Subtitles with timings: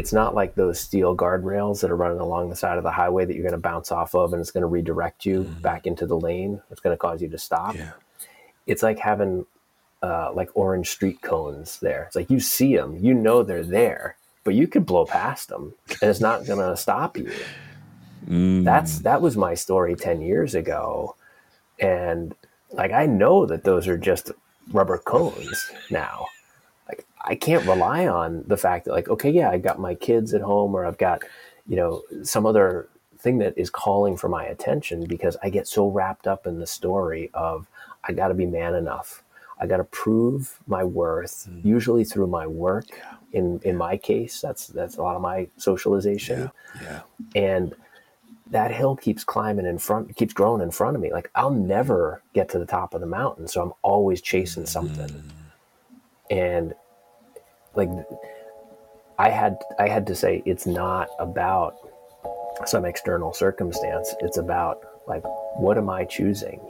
[0.00, 3.26] it's not like those steel guardrails that are running along the side of the highway
[3.26, 5.60] that you're going to bounce off of and it's going to redirect you mm-hmm.
[5.60, 6.62] back into the lane.
[6.70, 7.74] It's going to cause you to stop.
[7.74, 7.92] Yeah.
[8.66, 9.44] It's like having
[10.02, 12.04] uh, like orange street cones there.
[12.04, 15.74] It's like you see them, you know they're there, but you could blow past them
[16.00, 17.30] and it's not going to stop you.
[18.26, 18.64] Mm.
[18.64, 21.14] That's that was my story 10 years ago.
[21.78, 22.34] And
[22.72, 24.32] like I know that those are just
[24.72, 26.26] rubber cones now
[27.22, 30.40] I can't rely on the fact that like, okay, yeah, I've got my kids at
[30.40, 31.22] home or I've got,
[31.66, 32.88] you know, some other
[33.18, 36.66] thing that is calling for my attention because I get so wrapped up in the
[36.66, 37.66] story of
[38.04, 39.22] I got to be man enough.
[39.60, 41.62] I got to prove my worth, mm.
[41.64, 42.86] usually through my work.
[42.96, 43.14] Yeah.
[43.32, 46.50] In in my case, that's that's a lot of my socialization.
[46.80, 47.02] Yeah.
[47.34, 47.50] yeah.
[47.56, 47.74] And
[48.50, 51.12] that hill keeps climbing in front, keeps growing in front of me.
[51.12, 55.08] Like I'll never get to the top of the mountain, so I'm always chasing something.
[55.08, 55.22] Mm.
[56.30, 56.74] And
[57.74, 57.88] like
[59.18, 61.76] I had I had to say it's not about
[62.66, 64.14] some external circumstance.
[64.20, 65.22] It's about like
[65.56, 66.60] what am I choosing?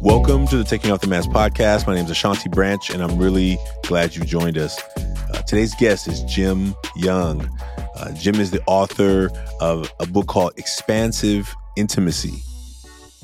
[0.00, 1.86] Welcome to the Taking Off the Mask podcast.
[1.86, 4.80] My name is Ashanti Branch, and I'm really glad you joined us.
[4.96, 7.48] Uh, today's guest is Jim Young.
[7.96, 9.30] Uh, Jim is the author
[9.60, 12.42] of a book called Expansive Intimacy.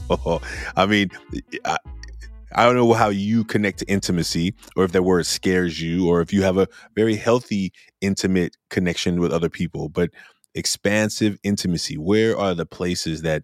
[0.08, 0.40] Oh,
[0.76, 1.10] I mean,
[1.64, 1.76] I,
[2.54, 6.20] I don't know how you connect to intimacy or if that word scares you or
[6.20, 9.88] if you have a very healthy, intimate connection with other people.
[9.88, 10.10] But
[10.54, 13.42] expansive intimacy, where are the places that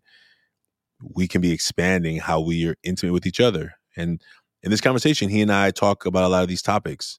[1.15, 3.75] we can be expanding how we are intimate with each other?
[3.97, 4.23] And
[4.63, 7.19] in this conversation, he and I talk about a lot of these topics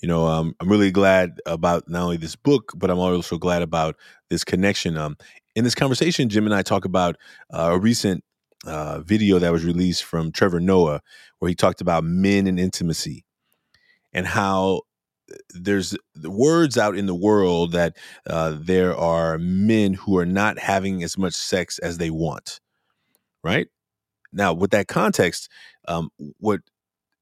[0.00, 3.62] you know, um, I'm really glad about not only this book, but I'm also glad
[3.62, 3.96] about
[4.28, 4.96] this connection.
[4.96, 5.16] Um,
[5.54, 7.16] in this conversation, Jim and I talk about
[7.52, 8.22] uh, a recent
[8.66, 11.00] uh, video that was released from Trevor Noah,
[11.38, 13.24] where he talked about men and intimacy
[14.12, 14.82] and how
[15.32, 17.96] uh, there's words out in the world that
[18.28, 22.60] uh, there are men who are not having as much sex as they want.
[23.42, 23.68] Right
[24.32, 25.48] now, with that context,
[25.88, 26.60] um, what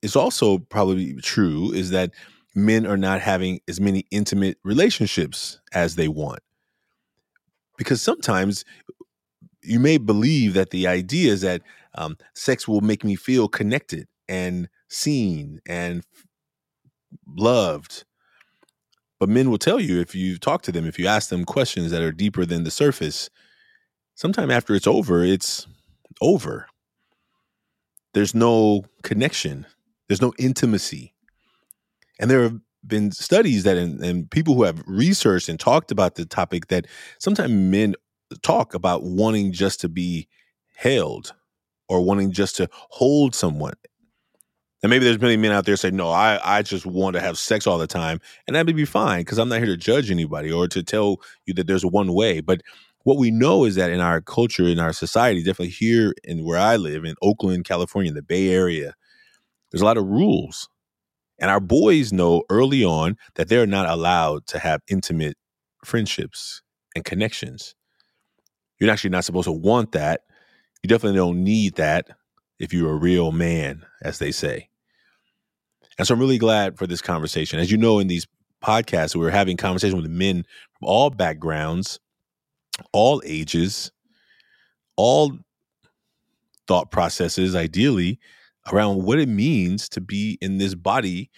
[0.02, 2.10] is also probably true is that
[2.54, 6.40] men are not having as many intimate relationships as they want.
[7.76, 8.64] Because sometimes
[9.62, 11.62] you may believe that the idea is that
[11.96, 16.04] um, sex will make me feel connected and seen and
[17.26, 18.04] loved.
[19.18, 21.90] But men will tell you if you talk to them, if you ask them questions
[21.90, 23.30] that are deeper than the surface,
[24.14, 25.66] sometime after it's over, it's
[26.20, 26.66] over.
[28.12, 29.66] There's no connection,
[30.08, 31.13] there's no intimacy.
[32.24, 36.14] And there have been studies that and, and people who have researched and talked about
[36.14, 36.86] the topic that
[37.18, 37.94] sometimes men
[38.42, 40.26] talk about wanting just to be
[40.74, 41.34] held
[41.86, 43.74] or wanting just to hold someone.
[44.82, 47.36] And maybe there's many men out there say, no, I, I just want to have
[47.36, 48.20] sex all the time.
[48.46, 51.18] And that would be fine because I'm not here to judge anybody or to tell
[51.44, 52.40] you that there's one way.
[52.40, 52.62] But
[53.02, 56.58] what we know is that in our culture, in our society, definitely here in where
[56.58, 58.94] I live in Oakland, California, in the Bay Area,
[59.70, 60.70] there's a lot of rules
[61.38, 65.36] and our boys know early on that they're not allowed to have intimate
[65.84, 66.62] friendships
[66.94, 67.74] and connections.
[68.78, 70.22] You're actually not supposed to want that.
[70.82, 72.08] You definitely don't need that
[72.58, 74.68] if you're a real man, as they say.
[75.98, 77.58] And so I'm really glad for this conversation.
[77.58, 78.26] As you know, in these
[78.62, 80.44] podcasts, we're having conversations with men
[80.78, 82.00] from all backgrounds,
[82.92, 83.92] all ages,
[84.96, 85.32] all
[86.66, 88.18] thought processes, ideally,
[88.72, 91.30] around what it means to be in this body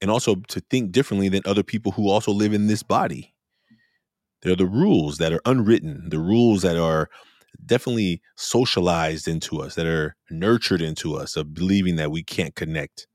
[0.00, 3.34] and also to think differently than other people who also live in this body.
[4.42, 7.08] They're the rules that are unwritten, the rules that are
[7.64, 13.06] definitely socialized into us, that are nurtured into us of believing that we can't connect.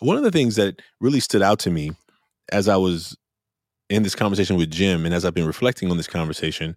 [0.00, 1.92] One of the things that really stood out to me
[2.50, 3.16] as I was
[3.88, 6.76] in this conversation with Jim and as I've been reflecting on this conversation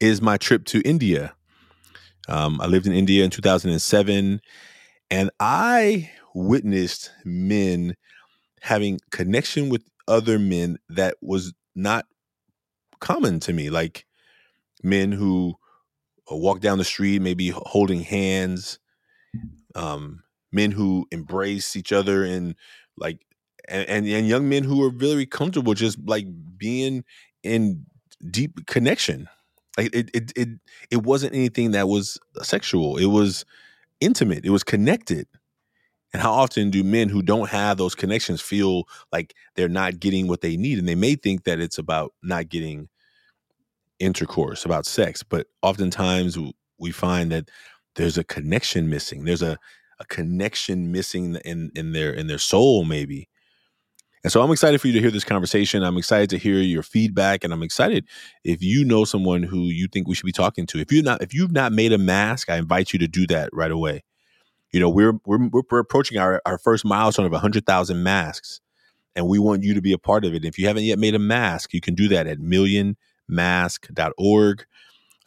[0.00, 1.34] is my trip to India
[2.28, 4.40] um, I lived in India in 2007,
[5.10, 7.94] and I witnessed men
[8.60, 12.06] having connection with other men that was not
[13.00, 14.06] common to me, like
[14.82, 15.54] men who
[16.30, 18.78] uh, walk down the street, maybe holding hands,
[19.74, 22.54] um, men who embrace each other and
[22.96, 23.20] like
[23.68, 26.26] and, and, and young men who are very comfortable just like
[26.56, 27.04] being
[27.42, 27.84] in
[28.30, 29.28] deep connection
[29.76, 30.48] like it, it, it,
[30.90, 32.96] it wasn't anything that was uh, sexual.
[32.96, 33.44] It was
[34.00, 34.44] intimate.
[34.44, 35.26] It was connected.
[36.12, 40.28] And how often do men who don't have those connections feel like they're not getting
[40.28, 40.78] what they need?
[40.78, 42.88] And they may think that it's about not getting
[43.98, 46.38] intercourse, about sex, but oftentimes
[46.78, 47.50] we find that
[47.96, 49.24] there's a connection missing.
[49.24, 49.58] There's a,
[49.98, 53.28] a connection missing in in their in their soul, maybe.
[54.26, 55.84] And so I'm excited for you to hear this conversation.
[55.84, 58.08] I'm excited to hear your feedback, and I'm excited
[58.42, 60.80] if you know someone who you think we should be talking to.
[60.80, 63.50] If you're not if you've not made a mask, I invite you to do that
[63.52, 64.02] right away.
[64.72, 68.60] You know, we're we're we're approaching our, our first milestone of 100,000 masks,
[69.14, 70.44] and we want you to be a part of it.
[70.44, 74.66] If you haven't yet made a mask, you can do that at millionmask.org.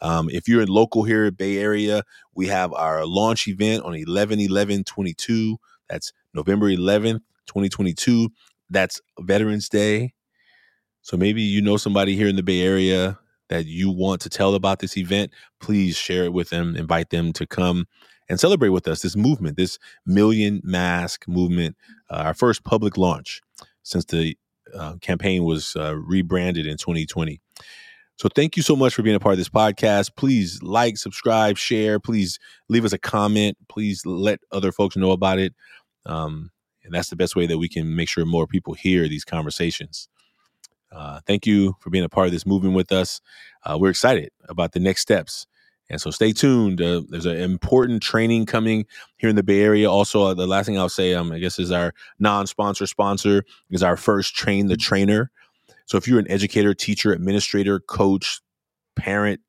[0.02, 2.02] Um, if you're in local here, in Bay Area,
[2.34, 5.56] we have our launch event on 11 11 22.
[5.88, 8.28] That's November 11th, 2022.
[8.70, 10.14] That's Veterans Day.
[11.02, 13.18] So maybe you know somebody here in the Bay Area
[13.48, 15.32] that you want to tell about this event.
[15.60, 17.86] Please share it with them, invite them to come
[18.28, 21.76] and celebrate with us this movement, this million mask movement,
[22.10, 23.42] uh, our first public launch
[23.82, 24.38] since the
[24.72, 27.40] uh, campaign was uh, rebranded in 2020.
[28.16, 30.14] So thank you so much for being a part of this podcast.
[30.14, 31.98] Please like, subscribe, share.
[31.98, 32.38] Please
[32.68, 33.56] leave us a comment.
[33.68, 35.54] Please let other folks know about it.
[36.06, 36.50] Um,
[36.84, 40.08] and that's the best way that we can make sure more people hear these conversations.
[40.92, 43.20] Uh, thank you for being a part of this movement with us.
[43.64, 45.46] Uh, we're excited about the next steps.
[45.88, 46.80] And so stay tuned.
[46.80, 48.86] Uh, there's an important training coming
[49.18, 49.90] here in the Bay Area.
[49.90, 53.82] Also, uh, the last thing I'll say, um, I guess, is our non-sponsor sponsor is
[53.82, 55.30] our first Train the Trainer
[55.90, 58.40] so if you're an educator, teacher, administrator, coach,
[58.94, 59.40] parent,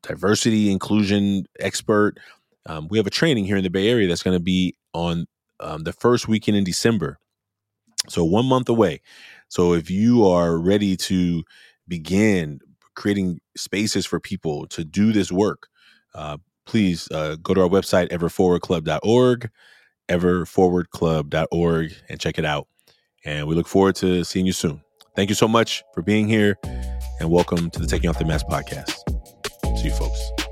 [0.00, 2.20] diversity, inclusion expert,
[2.66, 5.26] um, we have a training here in the Bay Area that's going to be on
[5.60, 7.18] um, the first weekend in December.
[8.08, 9.00] So one month away.
[9.48, 11.42] So if you are ready to
[11.88, 12.60] begin
[12.94, 15.68] creating spaces for people to do this work,
[16.14, 19.50] uh, please uh, go to our website, everforwardclub.org,
[20.08, 22.68] everforwardclub.org, and check it out.
[23.24, 24.82] And we look forward to seeing you soon.
[25.14, 26.56] Thank you so much for being here
[27.20, 28.92] and welcome to the Taking Off the Mask podcast.
[29.78, 30.45] See you folks.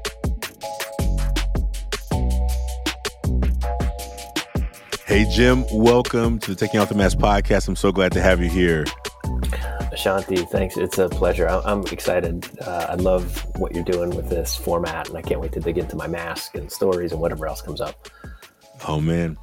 [5.15, 7.69] Hey, Jim, welcome to the Taking Off the Mask podcast.
[7.69, 8.85] I'm so glad to have you here.
[9.93, 10.77] Ashanti, thanks.
[10.77, 11.47] It's a pleasure.
[11.47, 12.49] I'm excited.
[12.61, 15.79] Uh, I love what you're doing with this format, and I can't wait to dig
[15.79, 18.09] into my mask and stories and whatever else comes up.
[18.89, 19.39] Oh, man.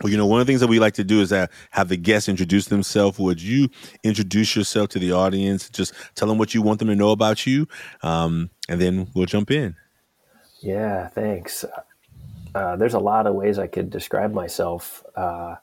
[0.00, 1.88] Well, you know, one of the things that we like to do is that have
[1.88, 3.18] the guests introduce themselves.
[3.18, 3.68] Would you
[4.04, 5.70] introduce yourself to the audience?
[5.70, 7.66] Just tell them what you want them to know about you,
[8.04, 9.74] um, and then we'll jump in.
[10.60, 11.64] Yeah, thanks.
[12.54, 15.04] Uh, there's a lot of ways I could describe myself.
[15.16, 15.56] Uh,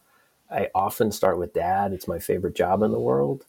[0.49, 1.93] I often start with dad.
[1.93, 3.45] It's my favorite job in the world.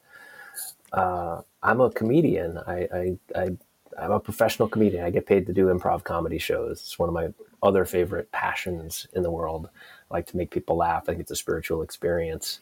[0.92, 2.58] Uh, I'm a comedian.
[2.58, 3.56] I, I, I,
[3.98, 5.04] I'm a professional comedian.
[5.04, 6.80] I get paid to do improv comedy shows.
[6.80, 7.28] It's one of my
[7.62, 9.68] other favorite passions in the world.
[10.10, 11.04] I like to make people laugh.
[11.04, 12.60] I think it's a spiritual experience.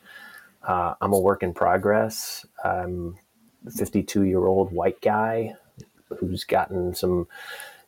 [0.62, 2.44] Uh, I'm a work in progress.
[2.64, 3.16] I'm
[3.66, 5.54] a 52 year old white guy
[6.18, 7.28] who's gotten some,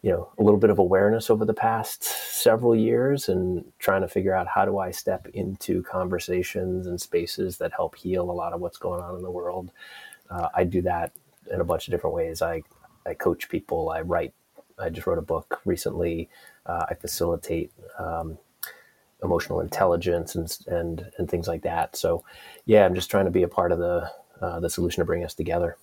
[0.02, 4.08] you know, a little bit of awareness over the past several years and trying to
[4.08, 8.52] figure out how do I step into conversations and spaces that help heal a lot
[8.52, 9.72] of what's going on in the world.
[10.30, 11.12] Uh, I do that
[11.50, 12.42] in a bunch of different ways.
[12.42, 12.62] I,
[13.06, 14.34] I coach people, I write,
[14.78, 16.28] I just wrote a book recently.
[16.64, 18.38] Uh, I facilitate um,
[19.22, 21.96] emotional intelligence and and and things like that.
[21.96, 22.24] So,
[22.66, 25.24] yeah, I'm just trying to be a part of the uh, the solution to bring
[25.24, 25.76] us together.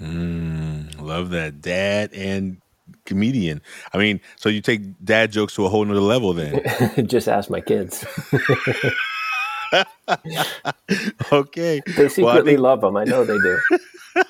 [0.00, 2.60] Mm, love that, dad and
[3.04, 3.60] comedian.
[3.92, 6.62] I mean, so you take dad jokes to a whole nother level then.
[7.06, 8.04] just ask my kids.
[11.32, 11.80] okay.
[11.86, 12.60] They secretly well, think...
[12.60, 12.96] love them.
[12.96, 13.58] I know they do.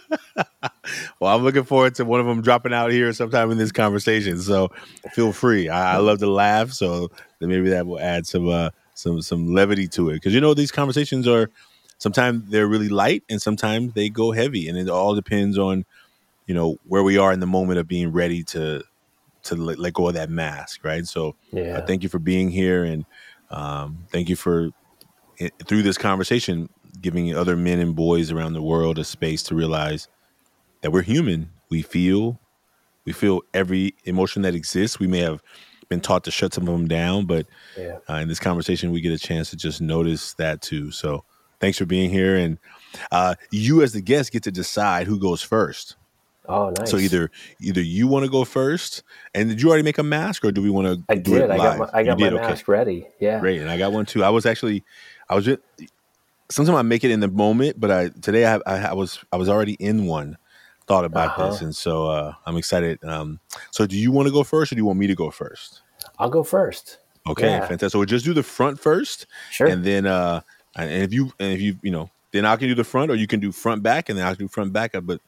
[1.21, 4.41] well, I'm looking forward to one of them dropping out here sometime in this conversation.
[4.41, 4.71] So
[5.13, 5.69] feel free.
[5.69, 9.89] I, I love to laugh, so maybe that will add some uh, some some levity
[9.89, 10.15] to it.
[10.15, 11.51] Because you know these conversations are
[11.99, 15.85] sometimes they're really light, and sometimes they go heavy, and it all depends on
[16.47, 18.83] you know where we are in the moment of being ready to
[19.43, 21.07] to let, let go of that mask, right?
[21.07, 21.79] So, yeah.
[21.79, 23.05] Uh, thank you for being here, and
[23.51, 24.71] um, thank you for
[25.67, 26.69] through this conversation
[27.01, 30.09] giving other men and boys around the world a space to realize
[30.83, 31.51] that we're human.
[31.71, 32.39] We feel,
[33.07, 34.99] we feel every emotion that exists.
[34.99, 35.43] We may have
[35.89, 37.47] been taught to shut some of them down, but
[37.79, 37.99] yeah.
[38.09, 40.91] uh, in this conversation, we get a chance to just notice that too.
[40.91, 41.25] So,
[41.59, 42.59] thanks for being here, and
[43.11, 45.97] uh, you as the guest get to decide who goes first.
[46.51, 46.91] Oh, nice.
[46.91, 47.31] So either
[47.61, 49.05] either you want to go first,
[49.35, 51.05] and did you already make a mask, or do we want to?
[51.09, 51.51] I did.
[51.51, 52.73] I got my, I got my mask okay.
[52.73, 53.07] ready.
[53.21, 53.61] Yeah, great.
[53.61, 54.25] And I got one too.
[54.25, 54.83] I was actually,
[55.29, 55.61] I was just,
[56.51, 59.37] sometimes I make it in the moment, but I today I, I, I was I
[59.37, 60.37] was already in one,
[60.87, 61.51] thought about uh-huh.
[61.51, 63.03] this, and so uh, I'm excited.
[63.05, 63.39] Um,
[63.71, 65.83] so do you want to go first, or do you want me to go first?
[66.19, 66.99] I'll go first.
[67.29, 67.61] Okay, yeah.
[67.61, 67.93] fantastic.
[67.93, 70.41] So we'll just do the front first, sure, and then uh,
[70.75, 73.15] and if you and if you you know then I can do the front, or
[73.15, 74.95] you can do front back, and then I can do front back.
[74.95, 75.21] Up but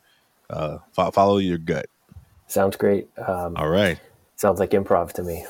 [0.51, 1.87] uh, fo- follow your gut.
[2.47, 3.09] Sounds great.
[3.19, 3.99] Um, All right.
[4.37, 5.45] Sounds like improv to me.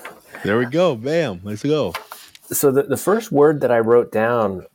[0.44, 0.94] There we go.
[0.96, 1.40] Bam.
[1.42, 1.94] Let's go.
[2.46, 4.66] So the, the first word that I wrote down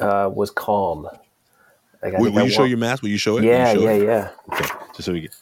[0.00, 1.08] uh, was calm.
[2.02, 3.02] Like, will, will you show your mask?
[3.02, 3.44] Will you show it?
[3.44, 4.04] Yeah, show yeah, it?
[4.04, 4.30] yeah.
[4.52, 5.34] Okay, just so we get.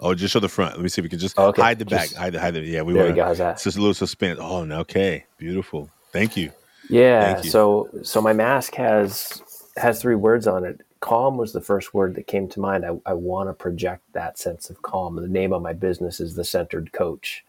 [0.00, 0.74] Oh, just show the front.
[0.74, 1.62] Let me see if we can just oh, okay.
[1.62, 2.10] hide the back.
[2.10, 2.60] Just, hide the, hide the.
[2.60, 3.16] Yeah, we there want.
[3.16, 3.54] There How's that?
[3.54, 4.38] It's just a little suspense.
[4.40, 5.90] Oh, okay, beautiful.
[6.12, 6.52] Thank you.
[6.88, 7.32] Yeah.
[7.32, 7.50] Thank you.
[7.50, 9.42] So, so my mask has
[9.76, 10.80] has three words on it.
[11.00, 12.84] Calm was the first word that came to mind.
[12.84, 15.16] I, I want to project that sense of calm.
[15.16, 17.44] The name of my business is the Centered Coach.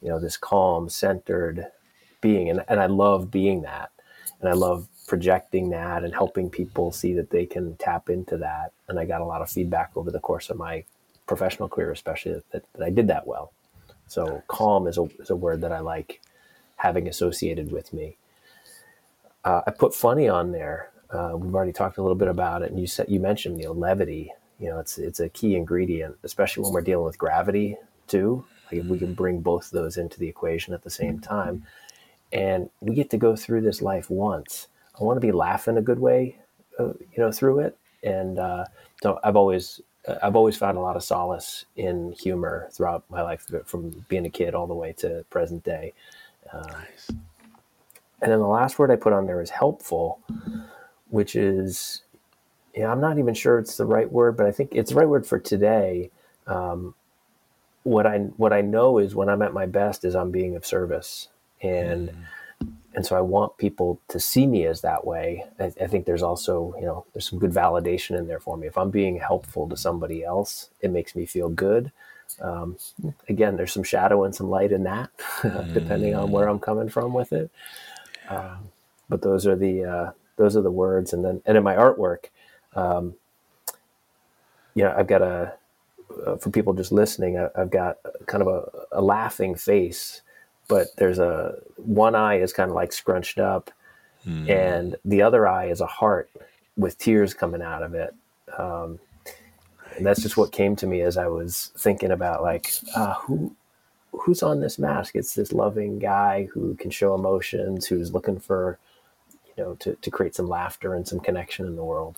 [0.00, 1.66] You know, this calm, centered
[2.20, 3.90] being, and and I love being that,
[4.40, 8.72] and I love projecting that and helping people see that they can tap into that.
[8.88, 10.84] And I got a lot of feedback over the course of my
[11.26, 13.52] professional career, especially that, that I did that well.
[14.06, 16.20] So calm is a, is a word that I like
[16.76, 18.16] having associated with me.
[19.44, 20.90] Uh, I put funny on there.
[21.10, 23.64] Uh, we've already talked a little bit about it, and you said you mentioned you
[23.64, 24.32] know levity.
[24.58, 28.44] You know, it's it's a key ingredient, especially when we're dealing with gravity too.
[28.70, 31.64] Like we can bring both those into the equation at the same time,
[32.32, 34.68] and we get to go through this life once.
[35.00, 36.36] I want to be laughing a good way,
[36.78, 37.78] uh, you know, through it.
[38.02, 38.64] And uh,
[39.02, 39.80] so I've always
[40.22, 44.30] I've always found a lot of solace in humor throughout my life, from being a
[44.30, 45.92] kid all the way to present day.
[46.52, 47.10] Uh, nice.
[48.20, 50.20] And then the last word I put on there is helpful,
[51.10, 52.02] which is,
[52.74, 55.08] yeah, I'm not even sure it's the right word, but I think it's the right
[55.08, 56.10] word for today.
[56.46, 56.94] Um,
[57.82, 60.66] what I what I know is when I'm at my best is I'm being of
[60.66, 61.28] service,
[61.62, 62.14] and mm
[62.94, 65.44] and so I want people to see me as that way.
[65.60, 68.66] I, I, think there's also, you know, there's some good validation in there for me.
[68.66, 71.92] If I'm being helpful to somebody else, it makes me feel good.
[72.40, 72.76] Um,
[73.28, 75.10] again, there's some shadow and some light in that,
[75.74, 77.50] depending on where I'm coming from with it.
[78.28, 78.68] Um,
[79.08, 82.26] but those are the uh, those are the words, and then and in my artwork,
[82.74, 83.14] um,
[84.74, 85.54] you know, I've got a
[86.26, 90.22] uh, for people just listening, I, have got kind of a, a laughing face
[90.68, 93.70] but there's a one eye is kind of like scrunched up,
[94.24, 94.48] mm.
[94.48, 96.30] and the other eye is a heart
[96.76, 98.14] with tears coming out of it.
[98.56, 99.00] Um,
[99.96, 103.56] and that's just what came to me as I was thinking about like uh, who
[104.12, 105.16] who's on this mask.
[105.16, 108.78] It's this loving guy who can show emotions, who's looking for
[109.58, 112.16] you know to to create some laughter and some connection in the world.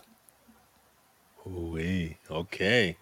[1.47, 2.97] Ooh, okay.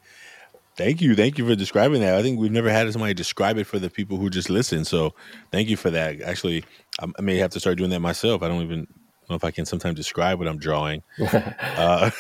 [0.78, 1.14] Thank you.
[1.14, 2.16] Thank you for describing that.
[2.16, 4.86] I think we've never had somebody describe it for the people who just listen.
[4.86, 5.14] So
[5.52, 6.22] thank you for that.
[6.22, 6.64] Actually,
[7.02, 8.42] I may have to start doing that myself.
[8.42, 8.88] I don't even
[9.30, 11.04] know if I can sometimes describe what I'm drawing.
[11.20, 12.12] uh,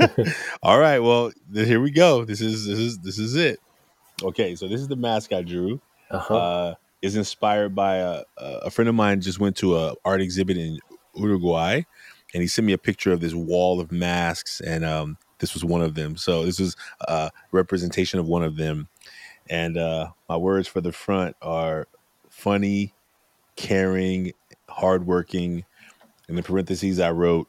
[0.62, 1.00] all right.
[1.00, 2.24] Well, here we go.
[2.24, 3.58] This is this is this is it.
[4.22, 4.54] Okay.
[4.54, 5.78] So this is the mask I drew.
[6.10, 6.34] Uh-huh.
[6.34, 10.56] Uh, is inspired by a, a friend of mine just went to a art exhibit
[10.56, 10.78] in
[11.18, 11.82] Uruguay,
[12.34, 15.64] and he sent me a picture of this wall of masks and um, this was
[15.64, 16.16] one of them.
[16.16, 18.88] So this is a representation of one of them.
[19.48, 21.88] And uh, my words for the front are
[22.28, 22.92] funny,
[23.56, 24.32] caring,
[24.68, 25.64] hardworking.
[26.28, 27.48] In the parentheses, I wrote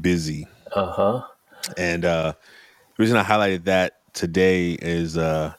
[0.00, 0.46] busy.
[0.72, 1.22] Uh-huh.
[1.76, 5.54] And uh, the reason I highlighted that today is uh,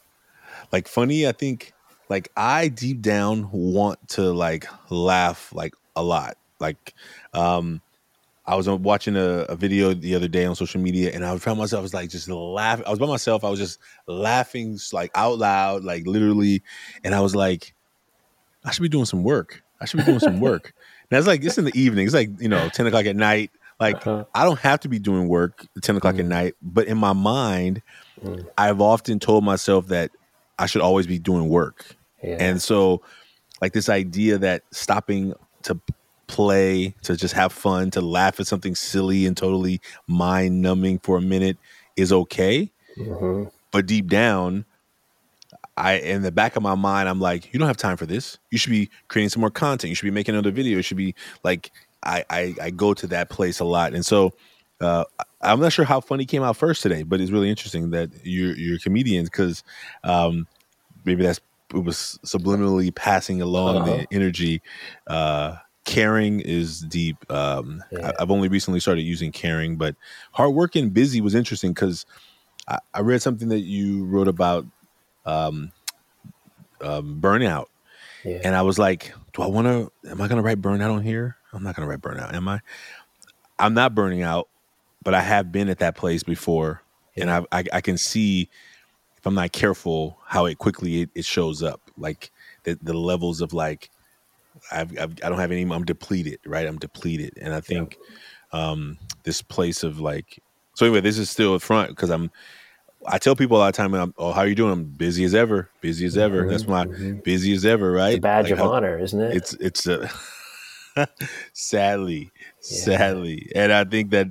[0.72, 1.28] like funny.
[1.28, 1.74] I think
[2.10, 6.38] like I deep down want to like laugh like a lot.
[6.60, 6.94] Like
[7.34, 7.82] um,
[8.46, 11.60] I was watching a, a, video the other day on social media, and I found
[11.60, 12.86] myself I was like just laughing.
[12.88, 13.44] I was by myself.
[13.44, 16.64] I was just laughing like out loud, like literally,
[17.04, 17.76] and I was like,
[18.66, 19.64] I should be doing some work.
[19.80, 20.74] I should be doing some work.
[21.12, 22.06] And it's like it's in the evening.
[22.06, 23.50] It's like you know ten o'clock at night.
[23.80, 24.26] Like uh-huh.
[24.36, 26.20] I don't have to be doing work at ten o'clock mm.
[26.20, 27.82] at night, but in my mind,
[28.24, 28.48] mm.
[28.60, 30.12] I've often told myself that
[30.60, 32.38] I should always be doing work, yeah.
[32.40, 33.02] and so
[33.60, 35.80] like this idea that stopping to
[36.30, 41.18] play, to just have fun, to laugh at something silly and totally mind numbing for
[41.18, 41.58] a minute
[41.98, 42.72] is okay.
[42.98, 43.50] Mm-hmm.
[43.72, 44.64] But deep down,
[45.76, 48.38] I in the back of my mind, I'm like, you don't have time for this.
[48.52, 49.90] You should be creating some more content.
[49.90, 50.78] You should be making another video.
[50.78, 51.72] You should be like,
[52.04, 54.34] I I, I go to that place a lot, and so.
[54.82, 55.04] Uh,
[55.42, 58.56] I'm not sure how funny came out first today, but it's really interesting that you're
[58.56, 59.62] you're comedians because
[60.06, 60.48] um,
[61.04, 61.42] maybe that's
[61.74, 63.86] it was subliminally passing along uh-huh.
[63.86, 64.62] the energy
[65.08, 67.18] uh, caring is deep.
[67.32, 68.12] Um, yeah.
[68.18, 69.96] I, have only recently started using caring, but
[70.32, 72.06] hardworking, busy was interesting because
[72.68, 74.66] I, I, read something that you wrote about
[75.26, 75.72] um,
[76.82, 77.66] um, burnout,
[78.24, 78.40] yeah.
[78.44, 80.10] and I was like, "Do I want to?
[80.10, 81.38] Am I going to write burnout on here?
[81.54, 82.62] I'm not going to write burnout, am I?
[83.58, 84.48] I'm not burning out,
[85.04, 86.82] but I have been at that place before,
[87.16, 87.24] yeah.
[87.24, 88.50] and I, I, I can see
[89.18, 92.32] if I'm not careful how it quickly it, it shows up, like
[92.64, 93.90] the, the levels of like
[94.72, 95.64] I've, I've I don't have any.
[95.64, 96.68] I'm depleted, right?
[96.68, 97.98] I'm depleted, and I think
[98.54, 98.72] yeah.
[98.72, 100.42] um, this place of like
[100.76, 102.32] So anyway, this is still up front because I'm.
[103.08, 105.24] I tell people a lot of time, I'm, "Oh, how are you doing?" I'm busy
[105.24, 106.42] as ever, busy as ever.
[106.42, 107.20] Mm-hmm, That's my mm-hmm.
[107.20, 108.10] busy as ever, right?
[108.10, 109.38] It's a badge like, of honor, isn't it?
[109.38, 110.10] It's it's a
[111.54, 112.32] sadly,
[112.70, 112.78] yeah.
[112.84, 114.28] sadly, and I think that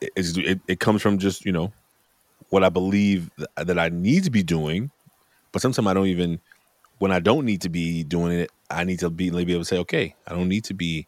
[0.00, 1.72] it, it comes from just you know
[2.50, 4.90] what I believe that I need to be doing,
[5.52, 6.40] but sometimes I don't even
[6.98, 9.64] when I don't need to be doing it, I need to be be able to
[9.64, 11.06] say, okay, I don't need to be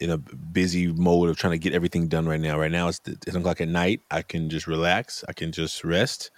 [0.00, 2.58] in a busy mode of trying to get everything done right now.
[2.58, 4.00] Right now, it's ten o'clock at night.
[4.10, 5.24] I can just relax.
[5.28, 6.30] I can just rest.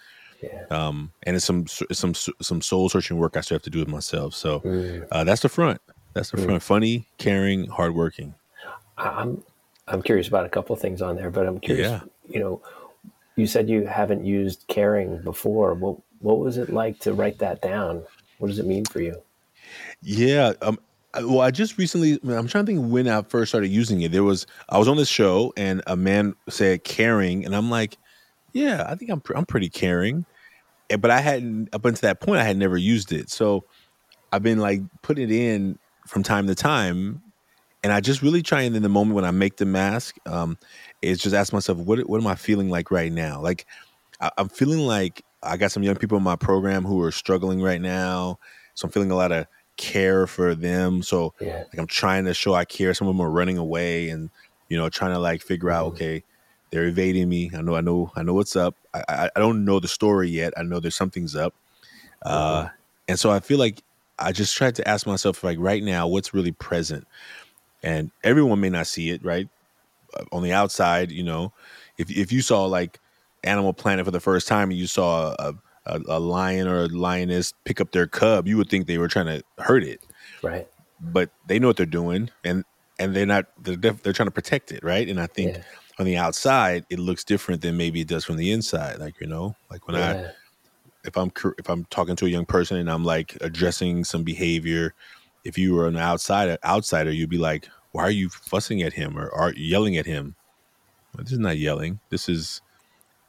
[0.42, 0.64] Yeah.
[0.70, 3.88] Um, and it's some some some soul searching work I still have to do with
[3.88, 4.34] myself.
[4.34, 5.06] So mm.
[5.10, 5.80] uh, that's the front.
[6.12, 6.44] That's the mm.
[6.44, 6.62] front.
[6.62, 8.34] Funny, caring, hardworking.
[8.98, 9.42] I'm
[9.88, 11.90] I'm curious about a couple of things on there, but I'm curious.
[11.90, 12.00] Yeah.
[12.28, 12.62] You know,
[13.36, 15.74] you said you haven't used caring before.
[15.74, 18.02] What what was it like to write that down?
[18.38, 19.20] What does it mean for you?
[20.02, 20.52] Yeah.
[20.62, 20.78] Um,
[21.14, 24.12] well, I just recently, I'm trying to think when I first started using it.
[24.12, 27.96] There was, I was on this show and a man said caring, and I'm like,
[28.52, 30.26] yeah, I think I'm, I'm pretty caring.
[30.98, 33.30] But I hadn't, up until that point, I had never used it.
[33.30, 33.64] So
[34.32, 37.22] I've been like putting it in from time to time.
[37.82, 40.58] And I just really try and in the moment when I make the mask, um,
[41.02, 43.40] is just ask myself, what, what am I feeling like right now?
[43.40, 43.66] Like,
[44.20, 47.62] I, I'm feeling like I got some young people in my program who are struggling
[47.62, 48.38] right now.
[48.74, 49.46] So I'm feeling a lot of
[49.76, 51.02] care for them.
[51.02, 51.64] So yeah.
[51.68, 52.94] like I'm trying to show I care.
[52.94, 54.30] Some of them are running away and
[54.68, 55.96] you know trying to like figure out mm-hmm.
[55.96, 56.24] okay
[56.70, 57.50] they're evading me.
[57.56, 58.74] I know I know I know what's up.
[58.94, 60.52] I I, I don't know the story yet.
[60.56, 61.54] I know there's something's up.
[62.22, 62.74] Uh, mm-hmm.
[63.08, 63.82] and so I feel like
[64.18, 67.06] I just tried to ask myself like right now what's really present.
[67.82, 69.48] And everyone may not see it, right?
[70.14, 71.52] Uh, on the outside, you know,
[71.98, 72.98] if if you saw like
[73.44, 75.54] Animal Planet for the first time and you saw a,
[75.86, 79.08] a, a lion or a lioness pick up their cub, you would think they were
[79.08, 80.00] trying to hurt it,
[80.42, 80.68] right?
[81.00, 82.64] But they know what they're doing, and
[82.98, 85.08] and they're not they're def- they're trying to protect it, right?
[85.08, 85.62] And I think yeah.
[85.98, 88.98] on the outside it looks different than maybe it does from the inside.
[88.98, 90.28] Like you know, like when yeah.
[90.28, 90.32] I
[91.06, 94.94] if I'm if I'm talking to a young person and I'm like addressing some behavior,
[95.44, 99.16] if you were an outsider outsider, you'd be like, why are you fussing at him
[99.16, 100.34] or are yelling at him?
[101.14, 102.00] Well, this is not yelling.
[102.10, 102.60] This is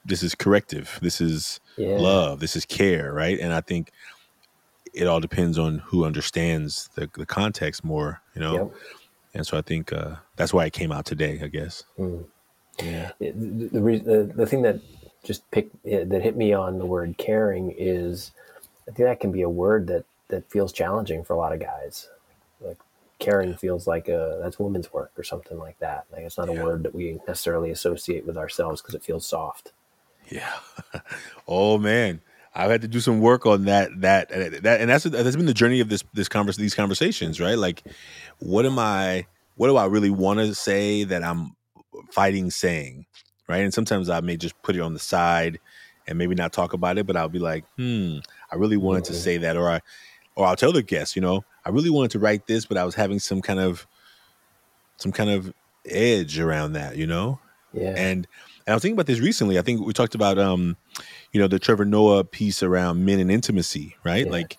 [0.08, 0.98] this is corrective.
[1.02, 1.98] This is yeah.
[1.98, 2.40] love.
[2.40, 3.40] This is care, right?
[3.40, 3.92] And I think
[4.94, 8.54] it all depends on who understands the, the context more, you know.
[8.56, 8.72] Yep.
[9.36, 11.40] And so I think uh, that's why it came out today.
[11.44, 11.84] I guess.
[12.00, 12.26] Mm.
[12.82, 13.12] Yeah.
[13.20, 14.80] The, the, the, the thing that
[15.24, 18.32] just picked that hit me on the word caring is
[18.88, 21.60] I think that can be a word that that feels challenging for a lot of
[21.60, 22.10] guys.
[22.62, 22.78] Like
[23.20, 26.06] caring feels like a that's woman's work or something like that.
[26.12, 26.60] Like it's not yeah.
[26.60, 29.74] a word that we necessarily associate with ourselves because it feels soft.
[30.30, 30.54] Yeah.
[31.48, 32.22] oh man,
[32.54, 33.90] I've had to do some work on that.
[34.02, 34.30] That
[34.64, 37.58] that, and that's that's been the journey of this this converse these conversations, right?
[37.58, 37.84] Like,
[38.40, 39.26] what am I?
[39.56, 41.56] What do I really want to say that I'm
[42.12, 43.06] fighting saying,
[43.48, 43.62] right?
[43.62, 45.60] And sometimes I may just put it on the side
[46.08, 48.18] and maybe not talk about it, but I'll be like, hmm,
[48.52, 49.14] I really wanted mm-hmm.
[49.14, 49.82] to say that, or I,
[50.36, 52.86] or I'll tell the guests, you know, I really wanted to write this, but I
[52.86, 53.86] was having some kind of,
[54.98, 55.54] some kind of
[55.86, 57.40] edge around that, you know,
[57.74, 58.28] yeah, and
[58.68, 59.58] and I was thinking about this recently.
[59.58, 60.76] I think we talked about, um,
[61.32, 64.26] you know, the Trevor Noah piece around men and intimacy, right?
[64.26, 64.32] Yeah.
[64.32, 64.58] Like,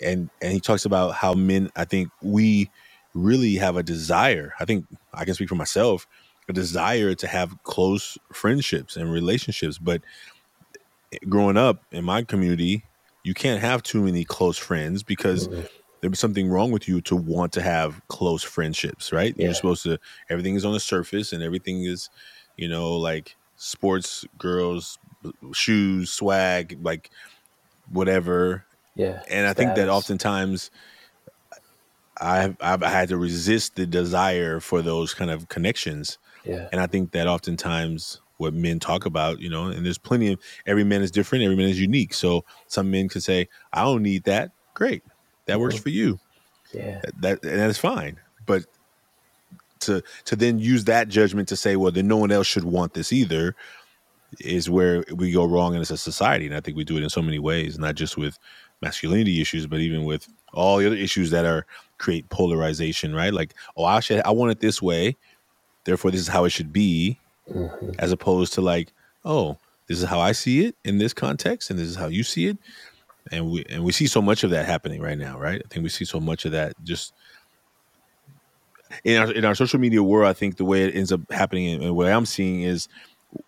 [0.00, 1.70] and and he talks about how men.
[1.76, 2.70] I think we
[3.12, 4.54] really have a desire.
[4.60, 6.06] I think I can speak for myself,
[6.48, 9.76] a desire to have close friendships and relationships.
[9.76, 10.00] But
[11.28, 12.82] growing up in my community,
[13.24, 15.48] you can't have too many close friends because.
[15.48, 15.66] Mm-hmm
[16.02, 19.34] there's something wrong with you to want to have close friendships, right?
[19.36, 19.44] Yeah.
[19.44, 19.98] You're supposed to
[20.30, 22.08] everything is on the surface and everything is,
[22.56, 24.98] you know, like sports girls
[25.52, 27.10] shoes swag like
[27.90, 28.64] whatever.
[28.96, 30.70] Yeah and i think that oftentimes
[32.22, 36.18] I've, I've had to resist the desire for those kind of connections.
[36.44, 36.68] Yeah.
[36.72, 40.40] And i think that oftentimes what men talk about you know and there's plenty of
[40.66, 42.14] every man is different every man is unique.
[42.14, 44.52] So some men could say i don't need that.
[44.74, 45.02] Great.
[45.44, 45.62] That mm-hmm.
[45.62, 46.18] works for you.
[46.72, 47.02] Yeah.
[47.20, 48.18] That and that's fine.
[48.46, 48.64] But
[49.80, 52.94] to to then use that judgment to say, well, then no one else should want
[52.94, 53.54] this either,
[54.40, 56.46] is where we go wrong in as a society.
[56.46, 58.38] And I think we do it in so many ways, not just with
[58.82, 61.66] masculinity issues, but even with all the other issues that are
[61.98, 63.32] create polarization, right?
[63.32, 65.16] Like, oh, I should I want it this way,
[65.84, 67.18] therefore this is how it should be,
[67.50, 67.90] mm-hmm.
[67.98, 68.92] as opposed to like,
[69.24, 72.22] oh, this is how I see it in this context, and this is how you
[72.22, 72.58] see it.
[73.30, 75.60] And we and we see so much of that happening right now, right?
[75.62, 77.12] I think we see so much of that just
[79.04, 81.82] in our in our social media world, I think the way it ends up happening
[81.82, 82.88] and what I'm seeing is,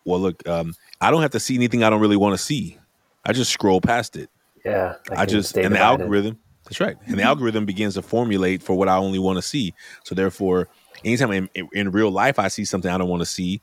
[0.04, 2.78] well, look, um, I don't have to see anything I don't really want to see.
[3.24, 4.30] I just scroll past it.
[4.64, 6.38] Yeah, I, I just and the algorithm.
[6.64, 9.74] That's right, and the algorithm begins to formulate for what I only want to see.
[10.04, 10.68] So therefore,
[11.04, 13.60] anytime in, in real life I see something I don't want to see,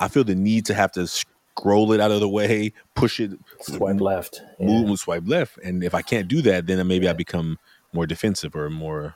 [0.00, 3.30] I feel the need to have to scroll it out of the way, push it,
[3.60, 4.94] swipe left, move, yeah.
[4.96, 5.58] swipe left.
[5.58, 7.12] And if I can't do that, then maybe yeah.
[7.12, 7.58] I become
[7.92, 9.14] more defensive or more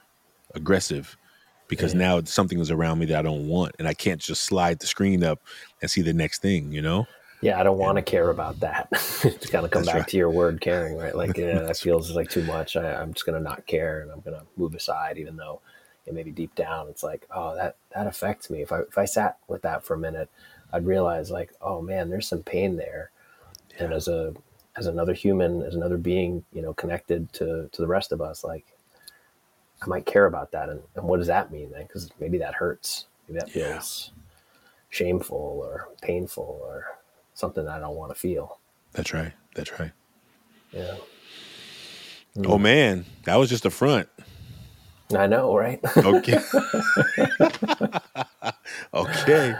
[0.53, 1.17] aggressive
[1.67, 1.99] because yeah.
[1.99, 4.87] now something is around me that I don't want, and I can't just slide the
[4.87, 5.41] screen up
[5.81, 6.71] and see the next thing.
[6.71, 7.07] You know?
[7.41, 8.87] Yeah, I don't want to care about that.
[8.91, 10.07] it's kind of come That's back right.
[10.07, 11.15] to your word, caring, right?
[11.25, 12.75] Like, yeah, that feels like too much.
[12.75, 15.61] I, am just gonna not care, and I'm gonna move aside, even though
[16.11, 18.61] maybe deep down it's like, oh, that that affects me.
[18.61, 20.29] If I if I sat with that for a minute,
[20.71, 23.11] I'd realize like, oh man, there's some pain there,
[23.71, 23.85] yeah.
[23.85, 24.33] and as a
[24.77, 28.43] as another human, as another being, you know, connected to to the rest of us,
[28.43, 28.65] like
[29.85, 30.69] I might care about that.
[30.69, 31.83] And, and what does that mean then?
[31.83, 33.05] Because maybe that hurts.
[33.27, 34.23] Maybe that feels yeah.
[34.89, 36.97] shameful or painful or
[37.33, 38.57] something I don't want to feel.
[38.93, 39.33] That's right.
[39.53, 39.91] That's right.
[40.71, 40.95] Yeah.
[42.37, 42.49] Mm.
[42.49, 44.09] Oh man, that was just a front.
[45.15, 45.79] I know, right?
[45.97, 46.39] okay.
[48.93, 49.55] okay.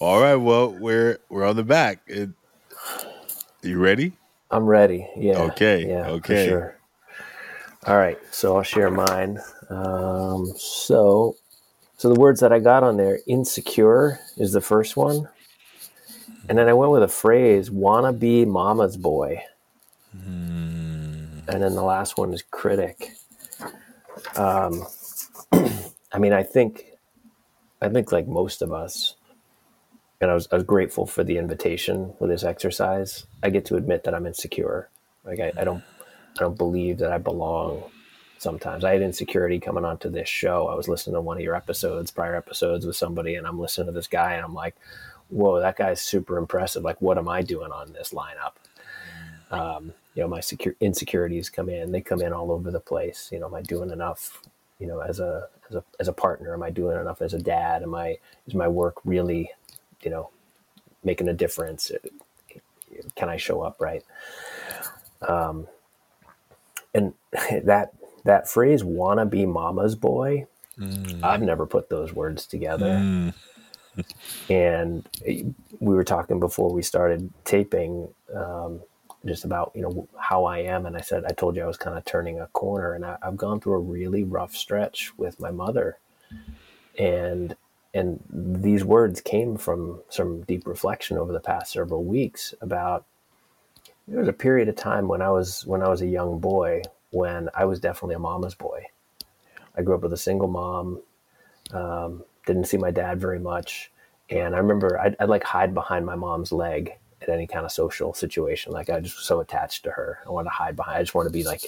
[0.00, 0.36] All right.
[0.36, 2.00] Well, we're we're on the back.
[2.06, 2.30] It,
[3.62, 4.12] you ready?
[4.50, 5.08] I'm ready.
[5.16, 5.38] Yeah.
[5.38, 5.86] Okay.
[5.88, 6.08] Yeah.
[6.08, 6.46] Okay.
[6.46, 6.75] sure.
[7.86, 9.38] All right, so I'll share mine.
[9.70, 11.36] Um, so,
[11.96, 15.28] so the words that I got on there, insecure is the first one,
[16.48, 19.40] and then I went with a phrase, "wanna be mama's boy,"
[20.16, 21.46] mm.
[21.46, 23.12] and then the last one is critic.
[24.34, 24.84] Um,
[26.12, 26.86] I mean, I think,
[27.80, 29.14] I think like most of us,
[30.20, 33.26] and I was I was grateful for the invitation for this exercise.
[33.44, 34.88] I get to admit that I'm insecure.
[35.24, 35.84] Like I, I don't
[36.38, 37.84] I don't believe that I belong
[38.38, 38.84] sometimes.
[38.84, 40.68] I had insecurity coming onto this show.
[40.68, 43.86] I was listening to one of your episodes, prior episodes with somebody, and I'm listening
[43.86, 44.76] to this guy, and I'm like,
[45.28, 46.82] whoa, that guy's super impressive.
[46.82, 48.52] Like, what am I doing on this lineup?
[49.50, 51.92] Um, you know, my secure insecurities come in.
[51.92, 53.28] They come in all over the place.
[53.32, 54.42] You know, am I doing enough?
[54.78, 57.38] You know, as a as a as a partner, am I doing enough as a
[57.38, 57.82] dad?
[57.82, 59.50] Am I is my work really,
[60.02, 60.30] you know,
[61.04, 61.90] making a difference?
[63.14, 64.04] Can I show up right?
[65.26, 65.66] Um,
[66.96, 67.12] and
[67.64, 67.92] that
[68.24, 70.46] that phrase "wanna be mama's boy,"
[70.78, 71.22] mm.
[71.22, 72.86] I've never put those words together.
[72.86, 73.34] Mm.
[74.50, 75.08] and
[75.80, 78.80] we were talking before we started taping, um,
[79.24, 81.76] just about you know how I am, and I said I told you I was
[81.76, 85.38] kind of turning a corner, and I, I've gone through a really rough stretch with
[85.40, 85.98] my mother,
[86.98, 87.54] and
[87.94, 93.06] and these words came from some deep reflection over the past several weeks about
[94.08, 96.82] there was a period of time when I was when I was a young boy
[97.10, 98.84] when I was definitely a mama's boy.
[99.76, 101.00] I grew up with a single mom,
[101.72, 103.90] um, didn't see my dad very much,
[104.30, 107.72] and I remember I'd, I'd, like hide behind my mom's leg at any kind of
[107.72, 108.72] social situation.
[108.72, 110.98] Like I just was so attached to her, I wanted to hide behind.
[110.98, 111.62] I just wanted to be like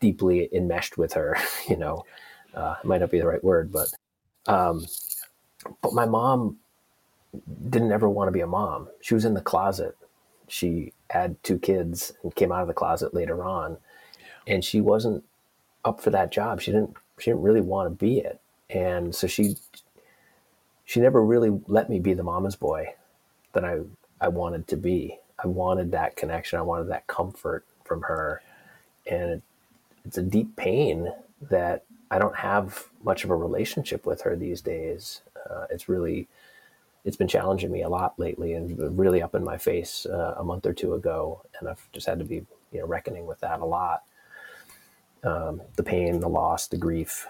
[0.00, 1.36] deeply enmeshed with her.
[1.68, 2.04] You know,
[2.54, 3.88] uh, might not be the right word, but
[4.46, 4.84] um,
[5.80, 6.58] but my mom
[7.70, 8.88] didn't ever want to be a mom.
[9.00, 9.96] She was in the closet.
[10.48, 13.78] She had two kids and came out of the closet later on.
[14.18, 14.54] Yeah.
[14.54, 15.24] And she wasn't
[15.84, 16.60] up for that job.
[16.60, 18.40] She didn't she didn't really want to be it.
[18.70, 19.56] And so she
[20.84, 22.94] she never really let me be the mama's boy
[23.52, 23.80] that I
[24.20, 25.18] I wanted to be.
[25.42, 26.58] I wanted that connection.
[26.58, 28.42] I wanted that comfort from her.
[29.10, 29.42] And it,
[30.04, 31.12] it's a deep pain
[31.50, 35.22] that I don't have much of a relationship with her these days.
[35.48, 36.28] Uh, it's really
[37.04, 40.44] it's been challenging me a lot lately and really up in my face uh, a
[40.44, 41.42] month or two ago.
[41.58, 44.04] And I've just had to be, you know, reckoning with that a lot.
[45.24, 47.26] Um, the pain, the loss, the grief.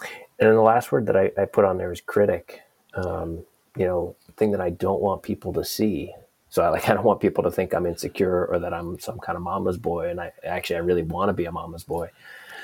[0.00, 2.62] And then the last word that I, I put on there is critic.
[2.94, 3.44] Um,
[3.76, 6.12] you know, thing that I don't want people to see.
[6.48, 9.18] So I like I don't want people to think I'm insecure or that I'm some
[9.18, 10.08] kind of mama's boy.
[10.08, 12.10] And I actually I really want to be a mama's boy.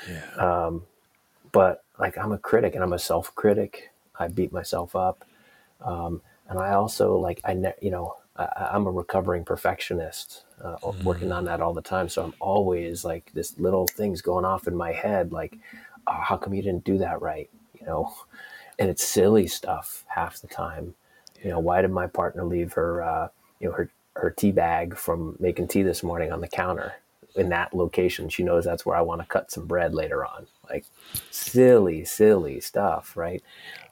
[0.09, 0.25] Yeah.
[0.35, 0.83] Um,
[1.51, 3.91] but like I'm a critic and I'm a self critic.
[4.19, 5.25] I beat myself up.
[5.83, 10.77] Um, and I also like I ne- you know I, am a recovering perfectionist, uh,
[10.77, 11.03] mm.
[11.03, 12.09] working on that all the time.
[12.09, 15.57] So I'm always like this little things going off in my head, like,
[16.07, 17.49] oh, how come you didn't do that right?
[17.79, 18.13] You know,
[18.79, 20.95] and it's silly stuff half the time.
[21.37, 21.43] Yeah.
[21.43, 23.27] You know, why did my partner leave her, uh,
[23.59, 26.93] you know, her her tea bag from making tea this morning on the counter
[27.35, 28.29] in that location?
[28.29, 30.47] She knows that's where I want to cut some bread later on.
[30.69, 30.85] Like
[31.31, 33.43] silly, silly stuff, right?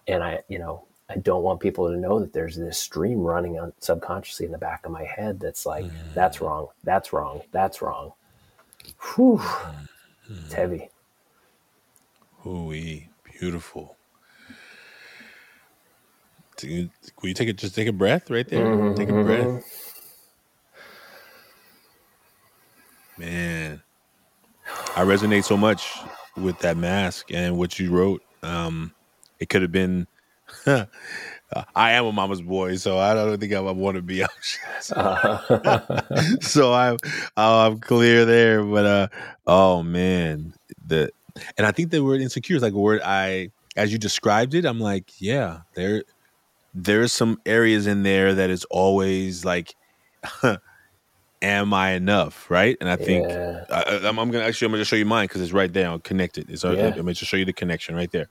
[0.08, 3.60] And I, you know, I don't want people to know that there's this stream running
[3.60, 6.14] on subconsciously in the back of my head that's like, mm.
[6.14, 8.14] that's wrong, that's wrong, that's wrong.
[9.16, 9.40] Whew.
[9.40, 10.46] Mm.
[10.46, 10.90] It's heavy.
[12.46, 12.72] Ooh,
[13.24, 13.98] beautiful.
[16.62, 16.90] Will
[17.24, 17.58] you take it?
[17.58, 18.66] Just take a breath right there.
[18.66, 19.26] Mm-hmm, take a mm-hmm.
[19.26, 19.96] breath.
[23.18, 23.82] Man,
[24.96, 26.00] I resonate so much
[26.38, 28.22] with that mask and what you wrote.
[28.44, 28.94] Um,
[29.40, 30.06] it could have been.
[31.76, 34.24] I am a mama's boy, so I don't think I want to be.
[36.42, 36.98] so I'm
[37.36, 39.08] I'm clear there, but uh,
[39.48, 40.54] oh man,
[40.86, 41.12] the
[41.58, 44.66] and I think the word insecure is like a word I, as you described it,
[44.66, 46.04] I'm like, yeah, there,
[46.74, 49.74] there's some areas in there that is always like,
[51.42, 52.78] am I enough, right?
[52.80, 53.66] And I think yeah.
[53.72, 55.88] I, am gonna actually I'm gonna show you mine because it's right there.
[55.88, 56.48] I'll connect it.
[56.48, 56.70] It's yeah.
[56.70, 58.28] I'm gonna just show you the connection right there.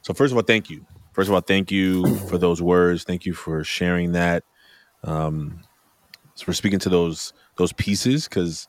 [0.00, 0.86] So first of all, thank you
[1.18, 3.02] first of all, thank you for those words.
[3.02, 4.44] Thank you for sharing that.
[5.02, 5.62] Um,
[6.36, 8.68] for speaking to those those pieces because,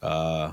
[0.00, 0.52] uh,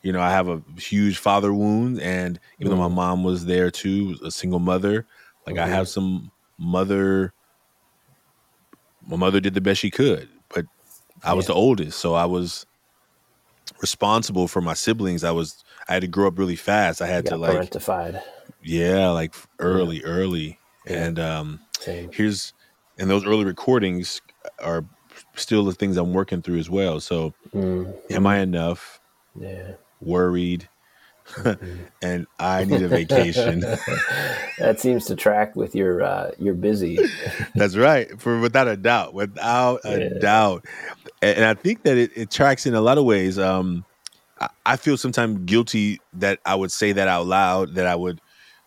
[0.00, 2.76] you know, I have a huge father wound, and even mm.
[2.76, 2.96] though my mm.
[2.96, 5.04] mom was there too, a single mother,
[5.46, 5.66] like mm-hmm.
[5.66, 7.34] I have some mother.
[9.06, 10.64] My mother did the best she could, but
[11.22, 12.64] I was the oldest, so I was
[13.82, 15.24] responsible for my siblings.
[15.24, 17.00] I was I had to grow up really fast.
[17.00, 18.22] I had to like parentified.
[18.62, 20.06] Yeah, like early, yeah.
[20.06, 20.58] early.
[20.86, 21.04] Yeah.
[21.04, 22.10] And um Same.
[22.12, 22.52] here's
[22.98, 24.20] and those early recordings
[24.62, 24.84] are
[25.34, 27.00] still the things I'm working through as well.
[27.00, 27.90] So mm-hmm.
[28.12, 29.00] am I enough?
[29.38, 29.72] Yeah.
[30.00, 30.68] Worried.
[31.28, 31.76] Mm-hmm.
[32.02, 33.60] and I need a vacation.
[34.58, 36.98] that seems to track with your uh you're busy.
[37.54, 38.20] That's right.
[38.20, 39.14] For without a doubt.
[39.14, 40.18] Without a yeah.
[40.20, 40.66] doubt.
[41.22, 43.38] And, and, I think that it, it tracks in a lot of ways.
[43.38, 43.84] Um
[44.64, 48.20] I, feel sometimes guilty that I would say that out loud, that I would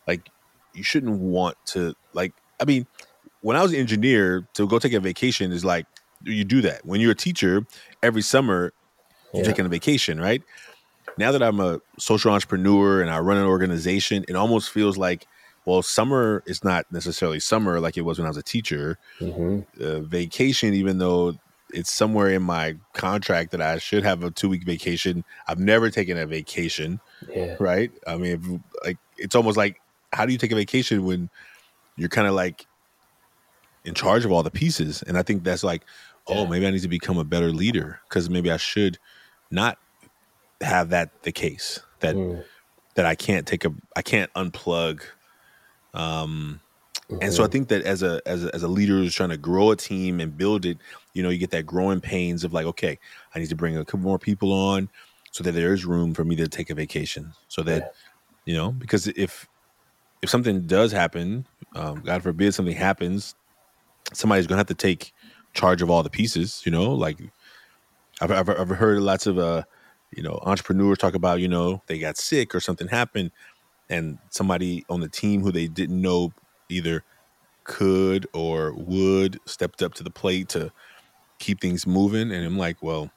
[0.08, 0.30] like
[0.74, 2.88] you shouldn't want to like I mean,
[3.42, 5.86] when I was an engineer to go take a vacation is like
[6.24, 6.86] you do that.
[6.86, 7.66] When you're a teacher,
[8.04, 8.74] every summer
[9.34, 9.50] you're yeah.
[9.50, 10.42] taking a vacation, right?
[11.18, 15.28] Now that I'm a social entrepreneur and I run an organization, it almost feels like
[15.66, 18.98] well, summer is not necessarily summer like it was when I was a teacher.
[19.20, 19.82] Mm-hmm.
[19.82, 21.36] Uh, vacation, even though
[21.74, 25.90] it's somewhere in my contract that I should have a two week vacation, I've never
[25.90, 27.00] taken a vacation.
[27.34, 27.56] Yeah.
[27.60, 27.92] Right?
[28.08, 29.82] I mean, if, like it's almost like
[30.14, 31.30] how do you take a vacation when
[31.96, 32.66] you're kind of like
[33.86, 35.04] in charge of all the pieces?
[35.04, 35.84] And I think that's like,
[36.28, 38.98] oh, maybe I need to become a better leader because maybe I should
[39.50, 39.78] not
[40.62, 42.44] have that the case that mm.
[42.96, 45.02] that I can't take a I can't unplug.
[45.94, 46.62] Um,
[47.10, 47.18] mm-hmm.
[47.22, 47.52] and so I mm-hmm.
[47.52, 50.20] think that as a as a, as a leader who's trying to grow a team
[50.20, 50.78] and build it,
[51.14, 52.98] you know, you get that growing pains of like, okay,
[53.36, 54.90] I need to bring a couple more people on
[55.32, 58.54] so that there is room for me to take a vacation, so that yeah.
[58.54, 59.48] you know, because if
[60.22, 61.46] if something does happen,
[61.76, 63.36] um, God forbid something happens,
[64.14, 65.14] somebody's gonna have to take
[65.54, 66.62] charge of all the pieces.
[66.66, 67.20] You know, like
[68.22, 69.64] I've I've, I've heard lots of uh,
[70.12, 73.32] you know entrepreneurs talk about you know they got sick or something happened,
[73.90, 76.34] and somebody on the team who they didn't know
[76.70, 77.04] either
[77.64, 80.72] could or would stepped up to the plate to
[81.42, 82.32] keep things moving.
[82.32, 83.12] And I'm like, well,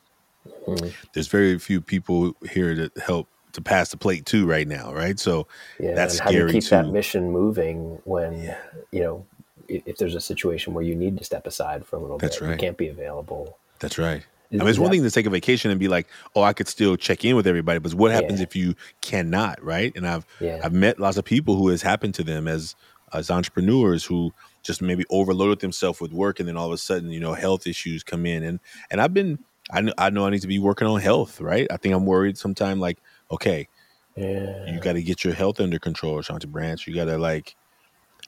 [0.66, 0.88] mm-hmm.
[1.12, 5.18] there's very few people here to help to pass the plate too right now, right?
[5.18, 5.46] So
[5.78, 6.42] yeah, that's how scary.
[6.42, 6.76] How do you keep too.
[6.76, 8.58] that mission moving when yeah.
[8.90, 9.26] you know
[9.68, 12.46] if there's a situation where you need to step aside for a little that's bit,
[12.46, 12.52] right.
[12.52, 13.56] you can't be available.
[13.78, 14.24] That's right.
[14.52, 16.06] I mean, it's one thing to take a vacation and be like,
[16.36, 18.44] "Oh, I could still check in with everybody," but what happens yeah.
[18.44, 19.92] if you cannot, right?
[19.96, 20.60] And I've yeah.
[20.62, 22.76] I've met lots of people who has happened to them as
[23.12, 24.32] as entrepreneurs who
[24.64, 27.66] just maybe overloaded themselves with work, and then all of a sudden, you know, health
[27.66, 28.58] issues come in, and
[28.90, 29.38] and I've been
[29.70, 31.66] I know I know I need to be working on health, right?
[31.70, 32.98] I think I'm worried sometimes, like,
[33.30, 33.68] okay,
[34.16, 34.66] yeah.
[34.66, 36.86] you got to get your health under control, Shanti Branch.
[36.86, 37.54] You got to like,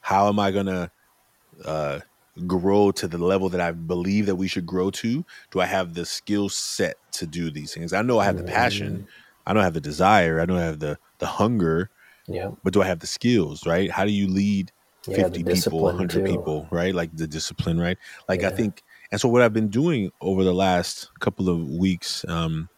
[0.00, 0.90] how am I gonna
[1.64, 2.00] uh,
[2.46, 5.24] grow to the level that I believe that we should grow to?
[5.50, 7.92] Do I have the skill set to do these things?
[7.92, 9.00] I know I have the passion.
[9.00, 9.06] Mm.
[9.48, 10.40] I don't have the desire.
[10.40, 11.90] I don't have the the hunger.
[12.28, 12.50] Yeah.
[12.64, 13.66] But do I have the skills?
[13.66, 13.90] Right?
[13.90, 14.72] How do you lead
[15.08, 16.66] yeah, fifty people, hundred people?
[16.70, 16.94] Right?
[16.94, 17.78] Like the discipline.
[17.78, 17.98] Right?
[18.28, 18.48] Like yeah.
[18.48, 18.82] I think.
[19.12, 22.24] And so what I've been doing over the last couple of weeks.
[22.28, 22.68] Um,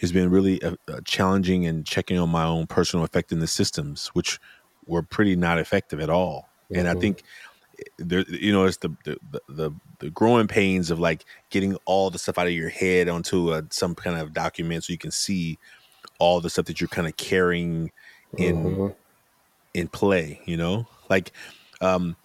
[0.00, 4.38] has been really uh, uh, challenging and checking on my own personal effectiveness systems, which
[4.86, 6.48] were pretty not effective at all.
[6.64, 6.78] Mm-hmm.
[6.78, 7.00] And I mm-hmm.
[7.00, 7.22] think
[7.78, 12.10] eh, there, you know, it's the, the the the growing pains of like getting all
[12.10, 15.10] the stuff out of your head onto a, some kind of document so you can
[15.10, 15.58] see
[16.18, 17.90] all the stuff that you're kind of carrying
[18.36, 18.88] in mm-hmm.
[19.74, 20.40] in play.
[20.46, 21.32] You know, like
[21.80, 22.16] um,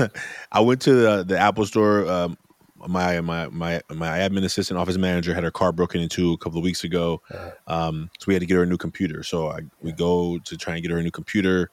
[0.52, 2.36] I went to the, the Apple store um,
[2.88, 6.58] my my my my admin assistant office manager had her car broken into a couple
[6.58, 7.22] of weeks ago.
[7.30, 7.50] Uh-huh.
[7.66, 9.22] um, so we had to get her a new computer.
[9.22, 11.70] So I, we go to try and get her a new computer.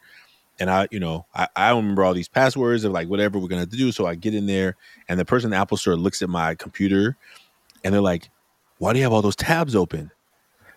[0.62, 3.66] And i you know I, I remember all these passwords of like whatever we're gonna
[3.66, 3.92] do.
[3.92, 4.76] So i get in there
[5.08, 7.16] and the person in the apple store looks at my computer
[7.84, 8.30] and they're like
[8.78, 10.12] why do you have all those tabs open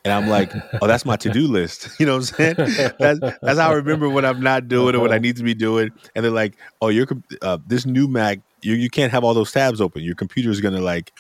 [0.05, 1.89] and I'm like, oh, that's my to-do list.
[2.01, 2.93] You know what I'm saying?
[2.99, 5.55] That's that's how I remember what I'm not doing or what I need to be
[5.55, 5.91] doing.
[6.15, 7.07] And they're like, oh, you're
[7.43, 10.03] uh, this new Mac, you you can't have all those tabs open.
[10.03, 11.13] Your computer is gonna like,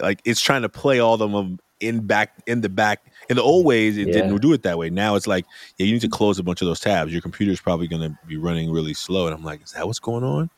[0.00, 3.00] like it's trying to play all of them in back in the back
[3.30, 4.14] in the old ways it Yeah.
[4.14, 5.44] didn't do it that way now it's like
[5.76, 8.18] yeah you need to close a bunch of those tabs your computer's probably going to
[8.26, 10.50] be running really slow and i'm like is that what's going on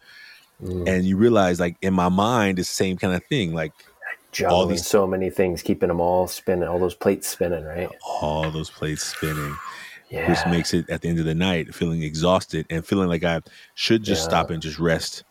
[0.62, 0.86] Mm.
[0.88, 3.72] and you realize like in my mind it's the same kind of thing like
[4.32, 7.88] juggling these- so many things, keeping them all spinning, all those plates spinning, right?
[8.20, 9.56] all those plates spinning
[10.10, 10.28] Yeah.
[10.28, 13.40] which makes it at the end of the night feeling exhausted and feeling like i
[13.74, 14.28] should just Yeah.
[14.28, 15.24] stop and just rest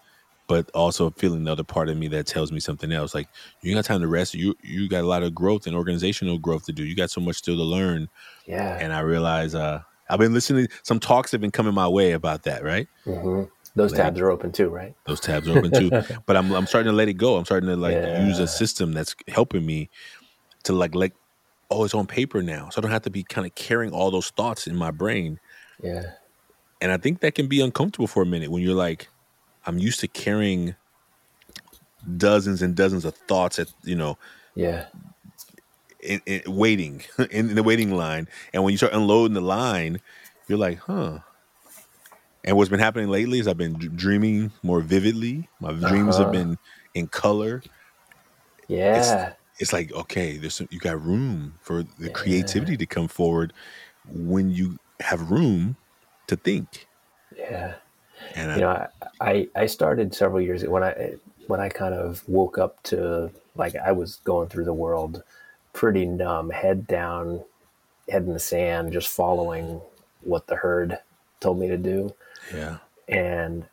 [0.47, 3.27] but also feeling the other part of me that tells me something else like
[3.61, 6.65] you got time to rest you you got a lot of growth and organizational growth
[6.65, 8.07] to do you got so much still to learn
[8.45, 8.77] yeah.
[8.81, 10.67] and I realize uh, I've been listening.
[10.81, 12.63] Some talks have been coming my way about that.
[12.63, 13.43] Right, hmm
[13.79, 14.93] Those tabs are open too, right?
[15.05, 15.89] those tabs are open too.
[16.25, 17.37] but I'm I'm starting to let it go.
[17.37, 19.89] I'm starting to like use a system that's helping me
[20.63, 21.13] to like like
[21.71, 24.11] oh it's on paper now, so I don't have to be kind of carrying all
[24.11, 25.39] those thoughts in my brain.
[25.81, 26.03] Yeah.
[26.81, 29.07] And I think that can be uncomfortable for a minute when you're like,
[29.65, 30.75] I'm used to carrying
[32.17, 34.17] dozens and dozens of thoughts at you know
[34.55, 34.85] Yeah.
[36.01, 40.01] in, in waiting in, the waiting line, and when you start unloading the line,
[40.47, 41.19] you're like, huh.
[42.49, 45.51] And what's been happening lately is I've been d- dreaming more vividly.
[45.59, 46.31] My dreams have Uh-huh.
[46.31, 46.57] been
[46.95, 47.63] in color.
[48.67, 49.33] Yeah.
[49.59, 53.53] It's like okay, there's some, you got room for the creativity to come forward
[54.05, 55.77] when you have room
[56.27, 56.87] to think.
[57.37, 57.75] yeah.
[58.35, 58.87] And you I, know,
[59.21, 61.15] I I started several years ago when I
[61.47, 65.23] when I kind of woke up to like I was going through the world
[65.73, 67.43] pretty numb, head down,
[68.09, 69.81] head in the sand, just following
[70.21, 70.99] what the herd
[71.41, 72.13] told me to do,
[72.53, 73.65] yeah, and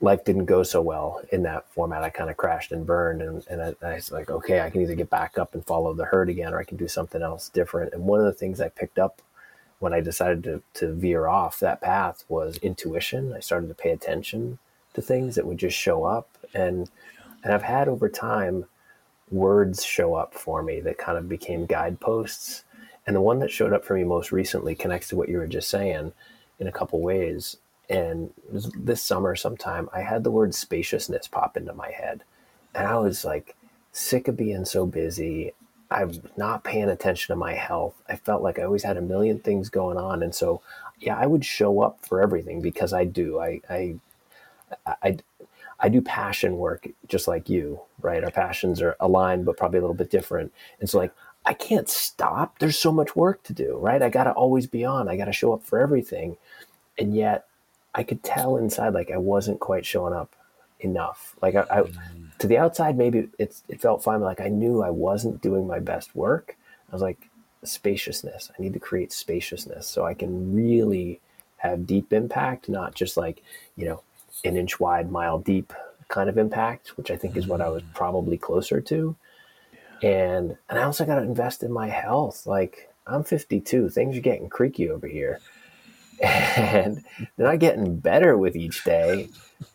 [0.00, 2.02] life didn't go so well in that format.
[2.02, 4.82] I kind of crashed and burned, and and I, I was like, okay, I can
[4.82, 7.48] either get back up and follow the herd again, or I can do something else
[7.48, 7.92] different.
[7.92, 9.22] And one of the things I picked up
[9.78, 13.32] when I decided to, to veer off that path was intuition.
[13.34, 14.58] I started to pay attention
[14.94, 16.28] to things that would just show up.
[16.54, 16.90] And
[17.44, 18.64] and I've had over time
[19.30, 22.64] words show up for me that kind of became guideposts.
[23.06, 25.46] And the one that showed up for me most recently connects to what you were
[25.46, 26.12] just saying
[26.58, 27.56] in a couple ways.
[27.88, 32.24] And this summer sometime, I had the word spaciousness pop into my head.
[32.74, 33.56] And I was like
[33.92, 35.52] sick of being so busy.
[35.90, 37.94] I'm not paying attention to my health.
[38.08, 40.22] I felt like I always had a million things going on.
[40.22, 40.62] And so,
[40.98, 43.38] yeah, I would show up for everything because I do.
[43.38, 43.94] I, I,
[45.02, 45.18] I,
[45.78, 48.24] I do passion work just like you, right?
[48.24, 50.52] Our passions are aligned, but probably a little bit different.
[50.80, 51.12] And so, like,
[51.44, 52.58] I can't stop.
[52.58, 54.02] There's so much work to do, right?
[54.02, 55.08] I got to always be on.
[55.08, 56.36] I got to show up for everything.
[56.98, 57.46] And yet,
[57.96, 60.36] I could tell inside, like, I wasn't quite showing up
[60.80, 61.34] enough.
[61.42, 62.38] Like, I, I mm.
[62.38, 64.20] to the outside, maybe it's, it felt fine.
[64.20, 66.56] But like, I knew I wasn't doing my best work.
[66.88, 67.28] I was like,
[67.64, 68.50] spaciousness.
[68.56, 71.20] I need to create spaciousness so I can really
[71.56, 73.42] have deep impact, not just like,
[73.76, 74.02] you know,
[74.44, 75.72] an inch wide, mile deep
[76.08, 77.94] kind of impact, which I think is what I was mm.
[77.94, 79.16] probably closer to.
[80.02, 82.46] And and I also got to invest in my health.
[82.46, 85.40] Like I'm 52, things are getting creaky over here,
[86.22, 87.04] and
[87.36, 89.28] they're not getting better with each day.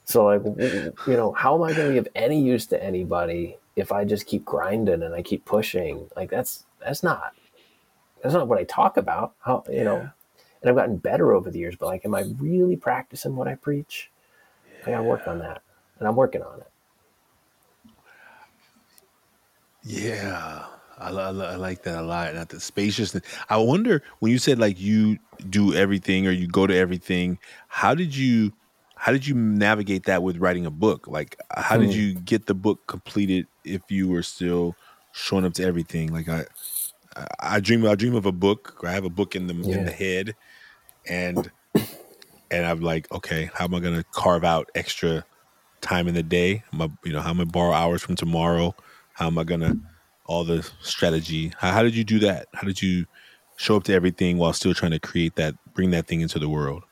[0.06, 3.58] So like, you know, how am I going to be of any use to anybody
[3.76, 6.08] if I just keep grinding and I keep pushing?
[6.16, 7.34] Like that's that's not
[8.22, 9.34] that's not what I talk about.
[9.40, 10.10] How you know,
[10.62, 11.76] and I've gotten better over the years.
[11.76, 14.10] But like, am I really practicing what I preach?
[14.86, 15.62] I got to work on that,
[16.00, 16.68] and I'm working on it.
[19.84, 20.66] Yeah,
[21.02, 22.34] I, I, I like that a lot.
[22.36, 23.24] Not the spaciousness.
[23.50, 27.40] I wonder when you said like you do everything or you go to everything.
[27.70, 28.54] How did you,
[28.98, 31.08] how did you navigate that with writing a book?
[31.08, 31.92] Like, how did Hmm.
[31.94, 34.78] you get the book completed if you were still
[35.12, 36.14] showing up to everything?
[36.14, 36.46] Like I,
[37.40, 37.86] I, dream.
[37.86, 38.80] I dream of a book.
[38.86, 40.36] I have a book in the in the head,
[41.08, 41.52] and
[42.52, 45.26] and I'm like, okay, how am I going to carve out extra
[45.82, 46.64] time in the day?
[46.74, 48.76] Am I, you know, how am I borrow hours from tomorrow?
[49.14, 49.76] How am I gonna
[50.32, 51.52] all the strategy?
[51.58, 52.48] How, how did you do that?
[52.54, 53.06] How did you
[53.58, 56.50] show up to everything while still trying to create that, bring that thing into the
[56.50, 56.84] world?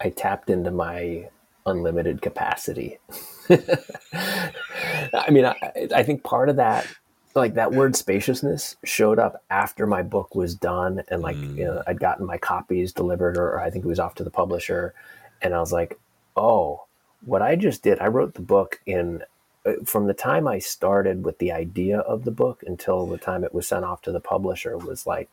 [0.00, 1.28] I tapped into my
[1.64, 2.98] unlimited capacity.
[3.50, 6.86] I mean, I, I think part of that,
[7.34, 11.74] like that word spaciousness, showed up after my book was done, and like you know,
[11.74, 11.82] mm.
[11.86, 14.94] I'd gotten my copies delivered, or, or I think it was off to the publisher,
[15.40, 15.98] and I was like,
[16.36, 16.84] oh,
[17.24, 19.22] what I just did, I wrote the book in.
[19.68, 23.44] Uh, From the time I started with the idea of the book until the time
[23.44, 25.30] it was sent off to the publisher was like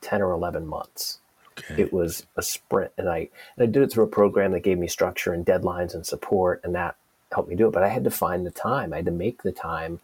[0.00, 1.18] 10 or 11 months.
[1.56, 1.82] Okay.
[1.82, 4.76] it was a sprint and I and I did it through a program that gave
[4.76, 6.96] me structure and deadlines and support and that
[7.30, 8.92] helped me do it but I had to find the time.
[8.92, 10.00] I had to make the time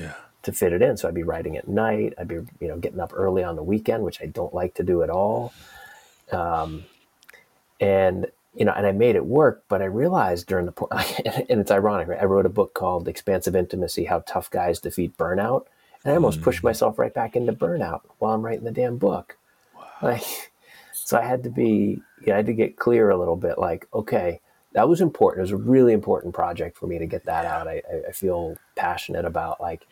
[0.00, 0.14] yeah.
[0.44, 0.96] to fit it in.
[0.96, 2.14] So I'd be writing at night.
[2.16, 4.82] I'd be you know getting up early on the weekend which I don't like to
[4.82, 5.52] do at all.
[6.32, 6.84] Um,
[7.80, 11.60] and you know and I made it work but I realized during the po- and
[11.60, 12.20] it's ironic right?
[12.20, 15.66] I wrote a book called Expansive Intimacy How Tough Guys Defeat Burnout
[16.04, 16.44] And I almost mm.
[16.44, 19.36] pushed myself right back into burnout while I'm writing the damn book.
[19.74, 19.86] Wow.
[20.02, 20.52] Like,
[20.92, 23.58] so I had to be, yeah, I had to get clear a little bit.
[23.58, 24.40] Like, okay,
[24.72, 25.40] that was important.
[25.40, 27.66] It was a really important project for me to get that out.
[27.66, 29.86] I, I feel passionate about like,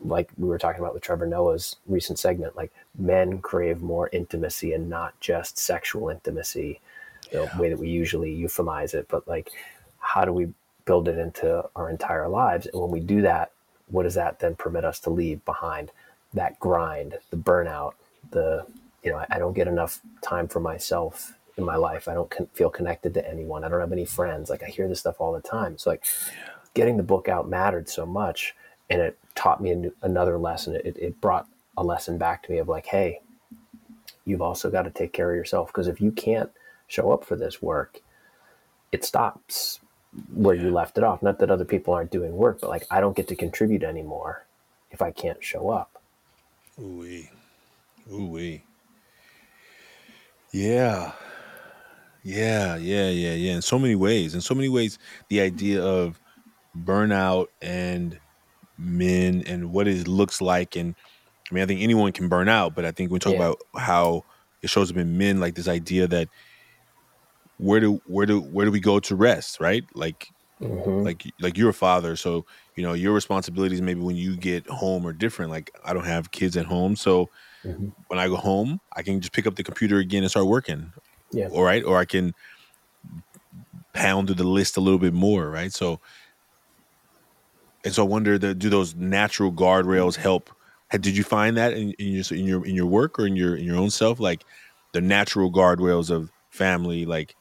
[0.00, 4.72] like we were talking about with Trevor Noah's recent segment, like men crave more intimacy
[4.72, 6.80] and not just sexual intimacy,
[7.32, 9.50] the way that we usually euphemize it, but like,
[9.98, 10.52] how do we
[10.84, 12.66] build it into our entire lives?
[12.66, 13.52] And when we do that,
[13.88, 15.90] what does that then permit us to leave behind?
[16.34, 17.92] That grind, the burnout,
[18.30, 18.66] the
[19.02, 22.08] you know, I, I don't get enough time for myself in my life.
[22.08, 23.64] I don't con- feel connected to anyone.
[23.64, 24.48] I don't have any friends.
[24.48, 25.76] Like I hear this stuff all the time.
[25.76, 26.04] So like
[26.74, 28.54] getting the book out mattered so much,
[28.88, 30.76] and it taught me new, another lesson.
[30.76, 33.20] It, it brought a lesson back to me of like, hey,
[34.24, 36.50] you've also got to take care of yourself because if you can't
[36.92, 38.00] show up for this work,
[38.92, 39.80] it stops
[40.34, 40.64] where yeah.
[40.64, 41.22] you left it off.
[41.22, 44.44] Not that other people aren't doing work, but like I don't get to contribute anymore
[44.90, 46.00] if I can't show up.
[46.80, 47.30] Ooh wee,
[48.12, 48.64] ooh wee.
[50.52, 51.12] Yeah.
[52.24, 53.54] Yeah, yeah, yeah, yeah.
[53.54, 54.34] In so many ways.
[54.34, 56.20] In so many ways, the idea of
[56.84, 58.18] burnout and
[58.78, 60.76] men and what it looks like.
[60.76, 60.94] And
[61.50, 63.38] I mean, I think anyone can burn out, but I think when we talk yeah.
[63.40, 64.24] about how
[64.62, 66.28] it shows up in men, like this idea that
[67.62, 69.84] where do where do where do we go to rest, right?
[69.94, 71.04] Like mm-hmm.
[71.04, 72.44] like like you're a father, so
[72.76, 75.50] you know your responsibilities maybe when you get home are different.
[75.50, 77.28] Like I don't have kids at home, so
[77.64, 77.88] Mm-hmm.
[78.08, 80.92] When I go home, I can just pick up the computer again and start working.
[81.30, 81.48] Yeah.
[81.48, 81.84] All right.
[81.84, 82.34] Or I can
[83.92, 85.48] pound to the list a little bit more.
[85.48, 85.72] Right.
[85.72, 86.00] So,
[87.84, 90.50] and so I wonder, that, do those natural guardrails help?
[90.90, 93.56] Did you find that in, in your in your in your work or in your
[93.56, 94.44] in your own self, like
[94.92, 97.34] the natural guardrails of family, like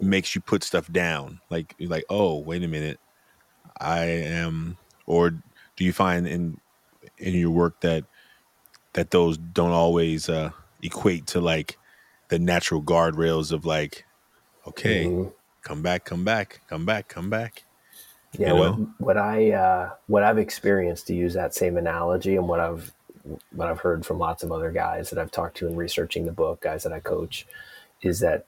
[0.00, 1.40] makes you put stuff down?
[1.50, 3.00] Like you're like, oh, wait a minute,
[3.80, 4.76] I am.
[5.06, 6.58] Or do you find in
[7.18, 8.04] in your work that
[8.94, 10.50] that those don't always uh,
[10.82, 11.78] equate to like
[12.28, 14.04] the natural guardrails of like,
[14.66, 15.28] okay, mm-hmm.
[15.62, 17.64] come back, come back, come back, come back.
[18.38, 18.72] Yeah, you know?
[18.72, 22.92] what, what, I uh, what I've experienced to use that same analogy, and what I've
[23.52, 26.32] what I've heard from lots of other guys that I've talked to in researching the
[26.32, 27.46] book, guys that I coach,
[28.02, 28.46] is that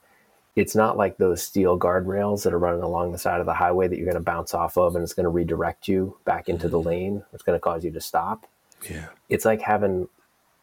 [0.55, 3.87] it's not like those steel guardrails that are running along the side of the highway
[3.87, 6.69] that you're going to bounce off of and it's going to redirect you back into
[6.69, 6.87] the mm-hmm.
[6.87, 7.23] lane.
[7.33, 8.47] It's going to cause you to stop.
[8.89, 9.07] Yeah.
[9.27, 10.07] It's like having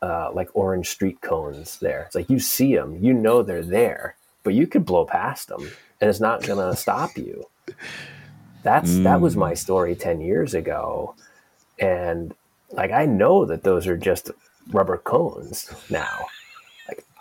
[0.01, 2.05] uh, like orange street cones there.
[2.05, 5.71] It's like you see them, you know they're there, but you could blow past them
[6.01, 7.45] and it's not going to stop you.
[8.63, 9.03] That's mm.
[9.05, 9.59] that was my mm.
[9.59, 11.15] story 10 years ago.
[11.79, 12.35] And
[12.71, 14.31] like I know that those are just
[14.71, 16.27] rubber cones now.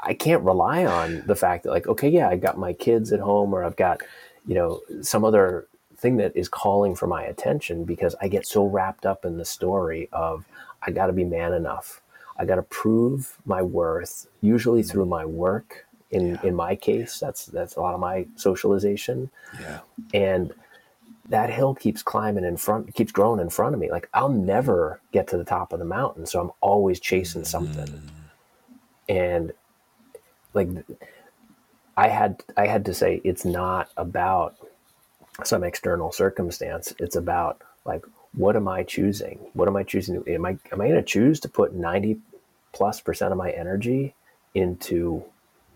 [0.04, 3.20] I can't rely on the fact that like okay, yeah, I've got my kids at
[3.20, 4.02] home or I've got,
[4.48, 8.66] you know, some other thing that is calling for my attention because I get so
[8.66, 10.46] wrapped up in the story of
[10.82, 12.02] I got to be man enough.
[12.38, 15.86] I got to prove my worth, usually through my work.
[16.10, 16.42] In yeah.
[16.44, 19.30] in my case, that's that's a lot of my socialization.
[19.60, 19.80] Yeah.
[20.14, 20.54] And
[21.30, 23.90] that hill keeps climbing in front, keeps growing in front of me.
[23.90, 27.88] Like I'll never get to the top of the mountain, so I'm always chasing something.
[27.88, 28.10] Mm.
[29.08, 29.54] And
[30.54, 30.70] like
[31.98, 34.56] I had I had to say it's not about
[35.44, 36.94] some external circumstance.
[37.00, 39.40] It's about like what am I choosing?
[39.54, 40.24] What am I choosing?
[40.28, 42.20] Am I am I going to choose to put ninety
[42.72, 44.16] plus percent of my energy
[44.54, 45.24] into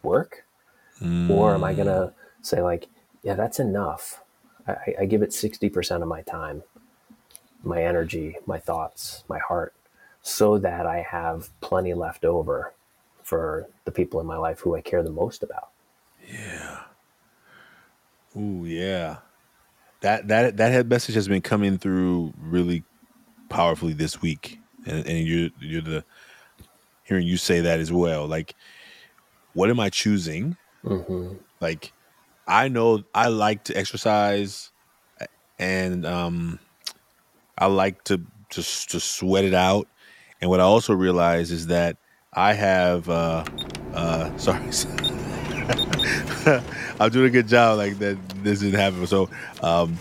[0.03, 0.45] work?
[1.01, 1.30] Mm.
[1.30, 2.88] Or am I going to say, like,
[3.23, 4.21] yeah, that's enough?
[4.67, 6.63] I, I give it 60% of my time,
[7.63, 9.73] my energy, my thoughts, my heart,
[10.21, 12.73] so that I have plenty left over
[13.26, 15.69] for the people in my life who I care the most about.
[16.32, 16.82] Yeah.
[18.38, 19.17] Ooh, yeah.
[20.01, 22.84] That that that message has been coming through really
[23.49, 26.05] powerfully this week, and, and you're you're the
[27.03, 28.28] hearing you say that as well.
[28.28, 28.53] Like,
[29.53, 30.55] what am I choosing?
[30.84, 31.38] Mm-hmm.
[31.59, 31.93] Like,
[32.47, 34.71] I know I like to exercise,
[35.57, 36.59] and um,
[37.57, 38.21] I like to
[38.51, 39.88] just to sweat it out.
[40.41, 41.97] And what I also realize is that
[42.36, 43.46] I have, uh,
[43.94, 44.60] uh, sorry,
[47.00, 47.78] I'm doing a good job.
[47.78, 49.08] Like that, this didn't happen.
[49.08, 49.30] So
[49.62, 49.98] um,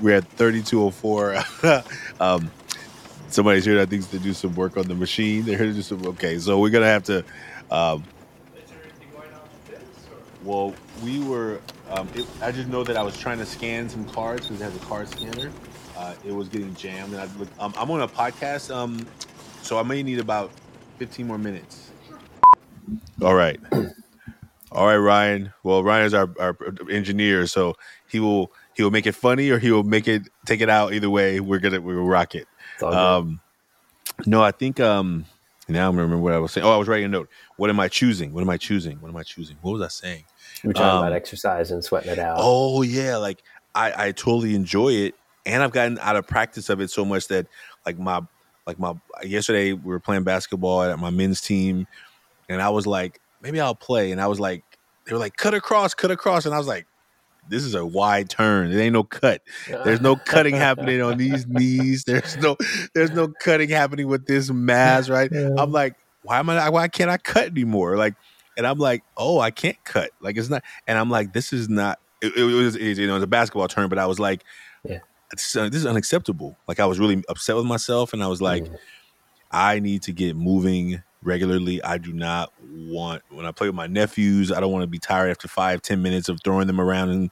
[0.00, 1.82] we're at 3204.
[2.20, 2.50] um,
[3.28, 5.44] somebody's here that thinks to do some work on the machine.
[5.44, 6.06] They're here to do some.
[6.06, 7.24] Okay, so we're gonna have to.
[7.70, 8.04] Um,
[10.44, 11.60] well, we were.
[11.90, 14.64] Um, it, I just know that I was trying to scan some cards because it
[14.64, 15.50] has a card scanner.
[15.96, 19.04] Uh, it was getting jammed, and I look, um, I'm on a podcast, um,
[19.62, 20.52] so I may need about
[20.98, 21.90] 15 more minutes.
[23.22, 23.60] All right.
[24.72, 25.52] All right, Ryan.
[25.62, 26.56] Well, Ryan is our, our
[26.90, 27.74] engineer, so
[28.08, 30.92] he will he will make it funny or he will make it take it out.
[30.92, 32.46] Either way, we're gonna we'll rock it.
[32.82, 33.40] Um,
[34.26, 35.24] No, I think um
[35.68, 36.66] now I'm remember what I was saying.
[36.66, 37.28] Oh, I was writing a note.
[37.56, 38.32] What am I choosing?
[38.32, 39.00] What am I choosing?
[39.00, 39.56] What am I choosing?
[39.62, 40.24] What was I saying?
[40.62, 42.36] We were talking um, about exercise and sweating it out.
[42.38, 43.42] Oh yeah, like
[43.74, 45.14] I I totally enjoy it,
[45.46, 47.46] and I've gotten out of practice of it so much that
[47.86, 48.20] like my
[48.68, 48.94] like my
[49.24, 51.86] yesterday we were playing basketball at my men's team,
[52.48, 54.62] and I was like maybe I'll play, and I was like
[55.06, 56.86] they were like cut across, cut across, and I was like
[57.48, 58.70] this is a wide turn.
[58.70, 59.40] There ain't no cut.
[59.66, 62.04] There's no cutting happening on these knees.
[62.04, 62.58] There's no
[62.94, 65.30] there's no cutting happening with this mass, right?
[65.32, 65.54] Yeah.
[65.56, 67.96] I'm like, why am I why can't I cut anymore?
[67.96, 68.14] Like
[68.58, 70.10] and I'm like, oh, I can't cut.
[70.20, 73.14] Like it's not and I'm like, this is not it, it was it, you know,
[73.14, 74.44] it was a basketball turn, but I was like,
[75.32, 75.62] yeah.
[75.62, 76.56] Uh, this is unacceptable.
[76.66, 78.76] Like I was really upset with myself and I was like, mm.
[79.50, 81.82] I need to get moving regularly.
[81.82, 84.52] I do not want when I play with my nephews.
[84.52, 87.30] I don't want to be tired after five, ten minutes of throwing them around, and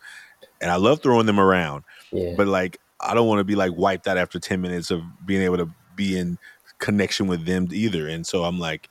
[0.61, 1.85] and I love throwing them around.
[2.13, 2.35] Yeah.
[2.37, 5.43] But like, I don't want to be like wiped out after ten minutes of being
[5.43, 6.39] able to be in
[6.79, 8.09] connection with them either.
[8.09, 8.89] And so I'm like,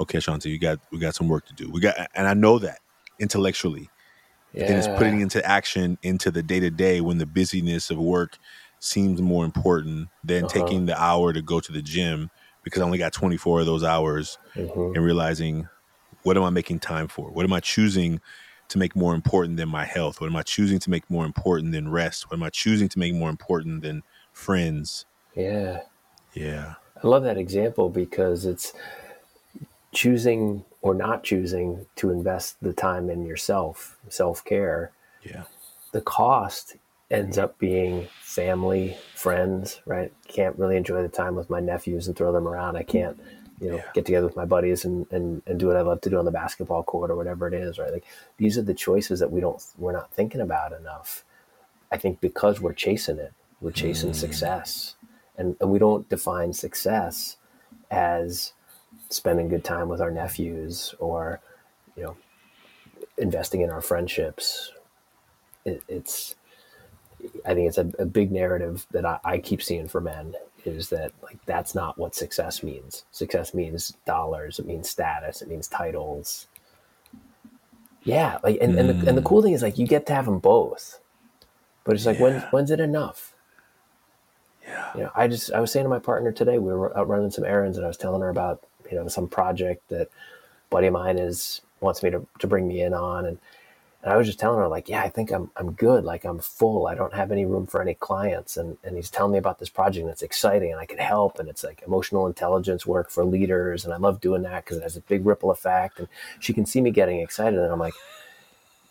[0.00, 1.70] okay, Shanti, you got we got some work to do.
[1.70, 2.80] We got, and I know that
[3.18, 3.88] intellectually.
[4.52, 4.66] Yeah.
[4.68, 8.38] Then it's putting into action into the day to day when the busyness of work
[8.80, 10.52] seems more important than uh-huh.
[10.52, 12.30] taking the hour to go to the gym
[12.62, 14.94] because I only got 24 of those hours mm-hmm.
[14.94, 15.68] and realizing
[16.22, 17.30] what am I making time for?
[17.30, 18.20] What am I choosing
[18.68, 20.20] to make more important than my health?
[20.20, 22.30] What am I choosing to make more important than rest?
[22.30, 25.06] What am I choosing to make more important than friends?
[25.34, 25.80] Yeah.
[26.34, 26.74] Yeah.
[27.02, 28.72] I love that example because it's
[29.92, 34.90] choosing or not choosing to invest the time in yourself, self care.
[35.22, 35.44] Yeah.
[35.92, 36.76] The cost
[37.10, 40.12] ends up being family, friends, right?
[40.26, 42.76] Can't really enjoy the time with my nephews and throw them around.
[42.76, 43.20] I can't,
[43.60, 43.84] you know, yeah.
[43.94, 46.24] get together with my buddies and, and, and do what I love to do on
[46.24, 47.92] the basketball court or whatever it is, right?
[47.92, 48.04] Like
[48.38, 51.24] these are the choices that we don't, we're not thinking about enough.
[51.92, 54.16] I think because we're chasing it, we're chasing mm.
[54.16, 54.96] success
[55.36, 57.36] and, and we don't define success
[57.90, 58.54] as
[59.12, 61.40] spending good time with our nephews or,
[61.96, 62.16] you know,
[63.18, 64.72] investing in our friendships.
[65.64, 66.34] It, it's,
[67.46, 70.34] I think it's a, a big narrative that I, I, keep seeing for men
[70.64, 73.04] is that like that's not what success means.
[73.12, 74.58] Success means dollars.
[74.58, 75.42] It means status.
[75.42, 76.48] It means titles.
[78.04, 78.80] Yeah, like and, mm.
[78.80, 81.00] and, the, and the cool thing is like you get to have them both,
[81.84, 82.22] but it's like yeah.
[82.22, 83.34] when when's it enough?
[84.64, 87.08] Yeah, you know, I just I was saying to my partner today we were out
[87.08, 90.08] running some errands and I was telling her about you know some project that
[90.70, 93.38] buddy of mine is wants me to to bring me in on and
[94.02, 96.04] and I was just telling her like, yeah, I think I'm I'm good.
[96.04, 96.88] Like I'm full.
[96.88, 98.56] I don't have any room for any clients.
[98.56, 101.38] And and he's telling me about this project that's exciting and I can help.
[101.38, 103.84] And it's like emotional intelligence work for leaders.
[103.84, 106.00] And I love doing that because it has a big ripple effect.
[106.00, 106.08] And
[106.40, 107.60] she can see me getting excited.
[107.60, 107.94] And I'm like,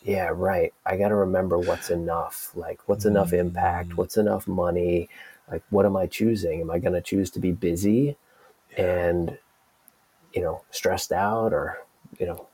[0.02, 0.74] yeah, right.
[0.86, 2.52] I got to remember what's enough.
[2.56, 3.98] Like what's enough impact?
[3.98, 5.10] What's enough money?
[5.52, 6.62] Like what am I choosing?
[6.62, 8.16] Am I going to choose to be busy
[8.78, 9.38] and
[10.34, 11.78] you know stressed out or
[12.20, 12.48] you know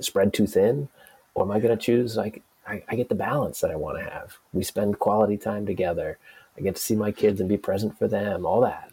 [0.00, 0.88] spread too thin?
[1.34, 3.98] or am I going to choose like I, I, get the balance that I want
[3.98, 4.36] to have?
[4.52, 6.18] We spend quality time together.
[6.56, 8.46] I get to see my kids and be present for them.
[8.46, 8.92] All that.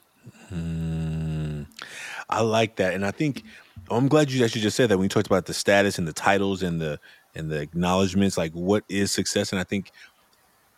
[0.51, 1.67] Mm,
[2.29, 3.43] I like that, and I think
[3.91, 6.13] I'm glad you actually just said that when you talked about the status and the
[6.13, 6.99] titles and the
[7.35, 8.37] and the acknowledgments.
[8.37, 9.51] Like, what is success?
[9.51, 9.91] And I think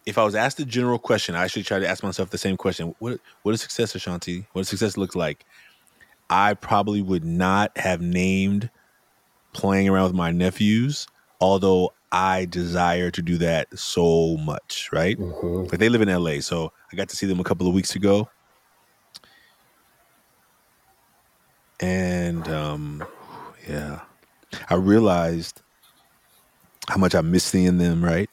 [0.06, 2.58] if I was asked the general question, I should try to ask myself the same
[2.58, 4.48] question: What what is success, Ashanti?
[4.54, 5.46] What does success look like?
[6.32, 8.70] I probably would not have named
[9.54, 11.06] playing around with my nephews
[11.42, 15.18] although I desire to do that so much, right?
[15.18, 15.64] Mm-hmm.
[15.64, 17.96] Like they live in LA, so I got to see them a couple of weeks
[17.96, 18.30] ago.
[21.80, 23.04] And um
[23.68, 24.02] yeah.
[24.70, 25.62] I realized
[26.88, 28.30] how much I miss seeing them, right?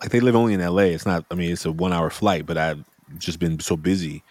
[0.00, 0.82] Like they live only in LA.
[0.82, 2.84] It's not I mean, it's a 1-hour flight, but I've
[3.18, 4.24] just been so busy.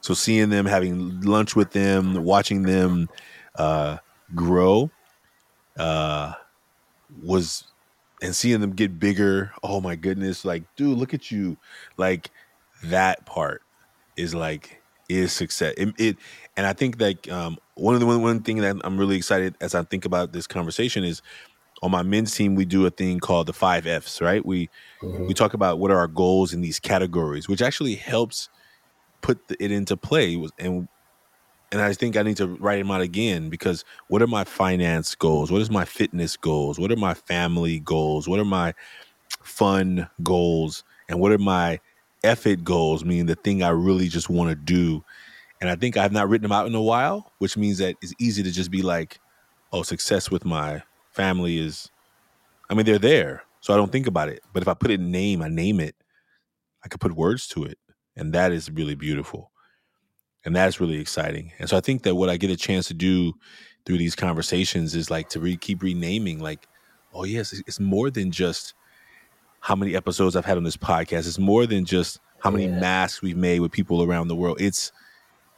[0.00, 3.08] So seeing them, having lunch with them, watching them
[3.54, 3.98] uh
[4.34, 4.90] grow
[5.78, 6.34] uh
[7.22, 7.64] was
[8.22, 11.56] and seeing them get bigger oh my goodness like dude look at you.
[11.96, 12.30] Like
[12.84, 13.62] that part
[14.16, 15.74] is like is success.
[15.76, 16.16] It, it
[16.56, 19.54] and i think that um, one of the one, one thing that i'm really excited
[19.60, 21.22] as i think about this conversation is
[21.82, 24.44] on my men's team we do a thing called the five f's right?
[24.44, 24.68] We
[25.00, 25.26] mm-hmm.
[25.26, 28.48] we talk about what are our goals in these categories which actually helps
[29.20, 30.88] put it into play and
[31.70, 35.14] and I think I need to write them out again because what are my finance
[35.14, 35.52] goals?
[35.52, 36.78] What is my fitness goals?
[36.78, 38.26] What are my family goals?
[38.26, 38.72] What are my
[39.42, 40.82] fun goals?
[41.08, 41.78] And what are my
[42.24, 43.04] effort goals?
[43.04, 45.04] Meaning the thing I really just want to do.
[45.60, 48.14] And I think I've not written them out in a while, which means that it's
[48.18, 49.18] easy to just be like,
[49.72, 51.90] oh, success with my family is,
[52.70, 53.42] I mean, they're there.
[53.60, 54.40] So I don't think about it.
[54.54, 55.96] But if I put it in name, I name it,
[56.82, 57.78] I could put words to it.
[58.18, 59.50] And that is really beautiful.
[60.44, 61.52] and that's really exciting.
[61.58, 63.34] And so I think that what I get a chance to do
[63.84, 66.66] through these conversations is like to re- keep renaming, like,
[67.12, 68.74] oh yes, it's more than just
[69.60, 71.26] how many episodes I've had on this podcast.
[71.26, 72.78] It's more than just how many yeah.
[72.78, 74.60] masks we've made with people around the world.
[74.60, 74.92] It's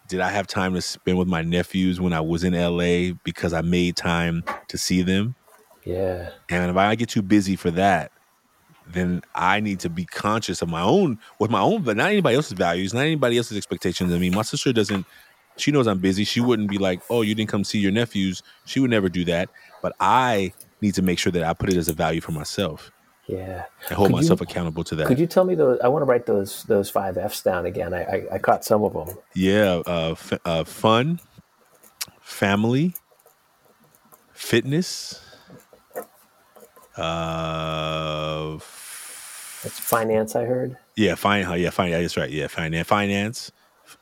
[0.09, 3.53] did I have time to spend with my nephews when I was in LA because
[3.53, 5.37] I made time to see them?
[5.85, 6.31] Yeah.
[6.49, 8.11] And if I get too busy for that,
[8.93, 12.37] then I need to be conscious of my own, with my own, but not anybody
[12.37, 14.13] else's values, not anybody else's expectations.
[14.13, 15.07] I mean, my sister doesn't,
[15.57, 16.25] she knows I'm busy.
[16.25, 18.43] She wouldn't be like, oh, you didn't come see your nephews.
[18.65, 19.51] She would never do that.
[19.83, 22.91] But I need to make sure that I put it as a value for myself.
[23.27, 23.65] Yeah.
[23.89, 25.07] And hold could myself you, accountable to that.
[25.07, 25.79] Could you tell me those?
[25.81, 27.95] I want to write those those five F's down again.
[27.95, 29.17] I, I, I caught some of them.
[29.35, 29.83] Yeah.
[29.87, 31.21] Uh, f- uh, fun,
[32.21, 32.95] family,
[34.33, 35.21] fitness,
[36.97, 38.59] uh,
[39.65, 40.35] it's finance.
[40.37, 40.77] I heard.
[40.97, 41.47] Yeah, fine.
[41.61, 41.91] Yeah, fine.
[41.91, 42.31] That's right.
[42.31, 43.53] Yeah, finance, finance,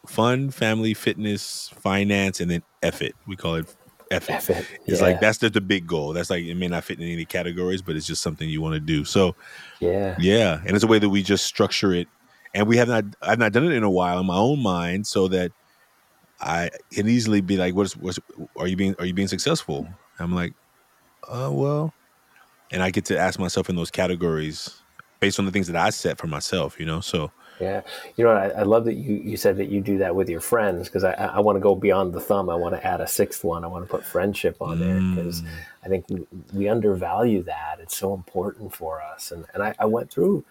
[0.06, 3.14] fun, family, fitness, finance, and then F it.
[3.26, 3.74] We call it
[4.10, 4.32] F it.
[4.32, 4.66] F it.
[4.86, 5.06] It's yeah.
[5.06, 6.12] like that's the, the big goal.
[6.12, 8.74] That's like it may not fit in any categories, but it's just something you want
[8.74, 9.04] to do.
[9.04, 9.34] So,
[9.80, 12.08] yeah, yeah, and it's a way that we just structure it,
[12.54, 13.04] and we have not.
[13.22, 15.52] I've not done it in a while in my own mind, so that
[16.40, 18.18] I can easily be like, "What's what's
[18.56, 19.88] are you being are you being successful?"
[20.18, 20.54] I'm like,
[21.28, 21.92] "Uh, well,"
[22.70, 24.82] and I get to ask myself in those categories
[25.20, 27.00] based on the things that I set for myself, you know.
[27.00, 27.82] So yeah,
[28.16, 30.40] you know, I, I love that you you said that you do that with your
[30.40, 32.48] friends because I I want to go beyond the thumb.
[32.48, 33.64] I want to add a sixth one.
[33.64, 35.48] I want to put friendship on there because mm.
[35.84, 37.78] I think we, we, undervalue that.
[37.80, 39.32] It's so important for us.
[39.32, 40.44] And and I, I went through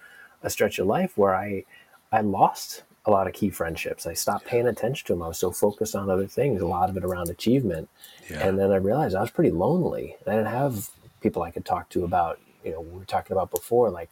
[0.44, 1.64] a stretch of life where I
[2.12, 4.06] I lost a lot of key friendships.
[4.06, 5.24] I stopped paying attention to them.
[5.24, 7.88] I was so focused on other things, a lot of it around achievement.
[8.30, 8.46] Yeah.
[8.46, 10.18] And then I realized I was pretty lonely.
[10.28, 10.90] I didn't have
[11.22, 14.10] people I could talk to about, you know, we were talking about before, like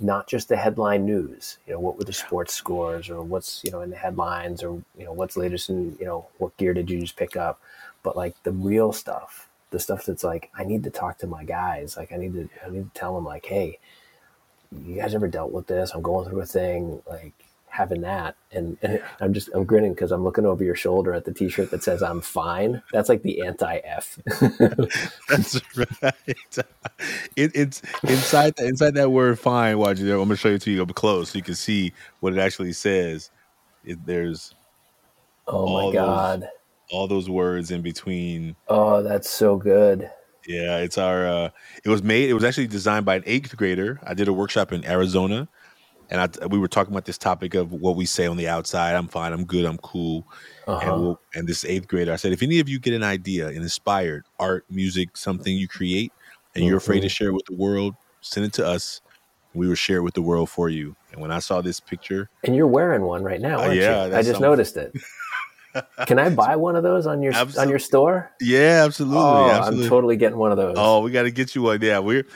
[0.00, 1.58] not just the headline news.
[1.66, 4.82] You know, what were the sports scores, or what's you know in the headlines, or
[4.96, 7.60] you know what's latest in you know what gear did you just pick up,
[8.02, 11.44] but like the real stuff, the stuff that's like I need to talk to my
[11.44, 11.96] guys.
[11.96, 13.78] Like I need to I need to tell them like, hey,
[14.84, 15.92] you guys ever dealt with this?
[15.94, 17.02] I'm going through a thing.
[17.08, 17.34] Like
[17.78, 18.34] having that.
[18.50, 21.70] And, and i'm just i'm grinning because i'm looking over your shoulder at the t-shirt
[21.70, 22.82] that says i'm fine.
[22.92, 24.18] That's like the anti-f
[25.28, 26.14] that's right.
[27.36, 30.82] It, it's inside inside that word fine watch there i'm gonna show you to you
[30.82, 33.30] up close so you can see what it actually says.
[33.84, 34.54] It, there's
[35.46, 36.48] oh my god those,
[36.90, 38.56] all those words in between.
[38.66, 40.10] Oh that's so good.
[40.48, 41.50] Yeah it's our uh
[41.84, 44.00] it was made it was actually designed by an eighth grader.
[44.02, 45.48] I did a workshop in arizona
[46.10, 48.94] and I, we were talking about this topic of what we say on the outside.
[48.94, 49.32] I'm fine.
[49.32, 49.64] I'm good.
[49.64, 50.26] I'm cool.
[50.66, 50.80] Uh-huh.
[50.80, 53.48] And, we'll, and this eighth grader, I said, if any of you get an idea,
[53.48, 56.12] an inspired art, music, something you create,
[56.54, 56.68] and mm-hmm.
[56.68, 57.08] you're afraid to mm-hmm.
[57.08, 59.00] share it with the world, send it to us.
[59.54, 60.94] We will share it with the world for you.
[61.12, 64.08] And when I saw this picture, and you're wearing one right now, uh, yeah, I
[64.08, 64.42] just something.
[64.42, 64.94] noticed it.
[66.06, 67.62] Can I buy one of those on your absolutely.
[67.62, 68.32] on your store?
[68.40, 69.18] Yeah, absolutely.
[69.18, 69.84] Oh, absolutely.
[69.84, 70.76] I'm totally getting one of those.
[70.78, 71.80] Oh, we got to get you one.
[71.80, 72.26] Yeah, we're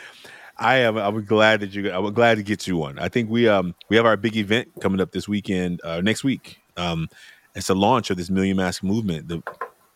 [0.59, 0.96] I am.
[0.96, 1.90] I'm glad that you.
[1.90, 2.98] I'm glad to get you one.
[2.98, 6.24] I think we um we have our big event coming up this weekend, uh, next
[6.24, 6.61] week.
[6.76, 7.09] Um,
[7.55, 9.28] it's a launch of this Million Mask movement.
[9.28, 9.42] The,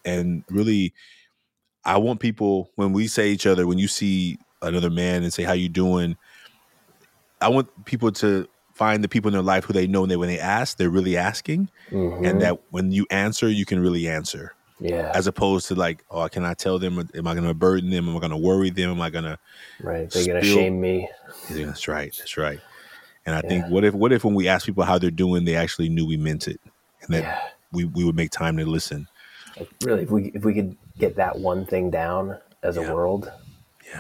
[0.05, 0.93] and really,
[1.85, 5.43] I want people when we say each other, when you see another man and say
[5.43, 6.17] how you doing,
[7.41, 10.17] I want people to find the people in their life who they know and they
[10.17, 12.25] when they ask, they're really asking, mm-hmm.
[12.25, 14.56] and that when you answer, you can really answer.
[14.79, 15.11] Yeah.
[15.15, 16.99] As opposed to like, oh, can I tell them?
[17.15, 18.09] Am I going to burden them?
[18.09, 18.91] Am I going to worry them?
[18.91, 19.39] Am I going to?
[19.81, 20.11] Right.
[20.11, 21.09] They're going to shame me.
[21.51, 22.15] Yeah, that's right.
[22.19, 22.61] That's right.
[23.25, 23.49] And I yeah.
[23.49, 26.07] think what if what if when we ask people how they're doing, they actually knew
[26.07, 26.61] we meant it,
[27.03, 27.41] and that yeah.
[27.73, 29.09] we we would make time to listen.
[29.59, 32.83] Like really, if we if we could get that one thing down as yeah.
[32.83, 33.33] a world,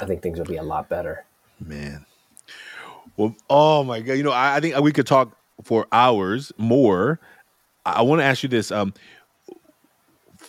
[0.00, 1.24] I think things would be a lot better.
[1.58, 2.06] Man.
[3.16, 4.12] Well, oh my god!
[4.12, 7.18] You know, I, I think we could talk for hours more.
[7.84, 8.70] I, I want to ask you this.
[8.70, 8.94] Um,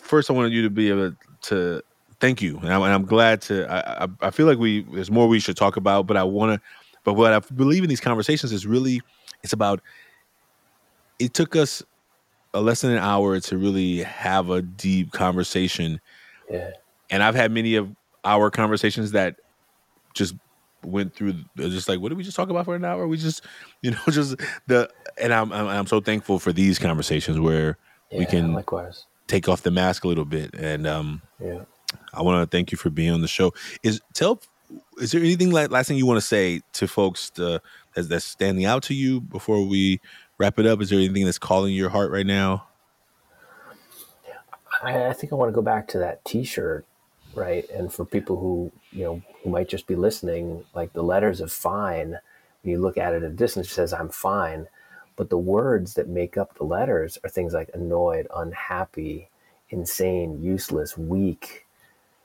[0.08, 1.82] first I wanted you to be able to
[2.20, 3.70] thank you, and, I, am glad to.
[3.70, 6.60] I, I, I feel like we there's more we should talk about, but I want
[6.60, 6.68] to.
[7.04, 9.00] But what I believe in these conversations is really
[9.42, 9.80] it's about.
[11.18, 11.82] It took us
[12.54, 16.00] a less than an hour to really have a deep conversation.
[16.50, 16.70] Yeah.
[17.10, 17.94] And I've had many of
[18.24, 19.36] our conversations that
[20.14, 20.34] just
[20.84, 23.06] went through just like what did we just talk about for an hour?
[23.08, 23.44] We just
[23.82, 24.36] you know just
[24.66, 24.88] the
[25.20, 27.78] and I'm I'm, I'm so thankful for these conversations where
[28.10, 30.54] yeah, we can likewise take off the mask a little bit.
[30.54, 31.64] And um, yeah,
[32.12, 33.54] I want to thank you for being on the show.
[33.82, 34.40] Is tell
[35.00, 37.62] is there anything like last thing you want to say to folks to,
[37.94, 40.00] that's, that's standing out to you before we
[40.38, 40.80] wrap it up?
[40.82, 42.66] Is there anything that's calling your heart right now?
[44.82, 46.84] I, I think I want to go back to that T-shirt,
[47.34, 47.68] right?
[47.70, 51.52] And for people who you know who might just be listening, like the letters of
[51.52, 52.18] fine,
[52.62, 54.68] when you look at it at a distance, it says "I'm fine."
[55.18, 59.28] But the words that make up the letters are things like annoyed, unhappy,
[59.68, 61.66] insane, useless, weak,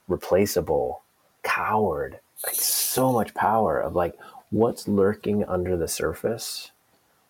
[0.07, 1.01] replaceable,
[1.41, 2.19] coward.
[2.45, 4.15] Like so much power of like
[4.51, 6.69] what's lurking under the surface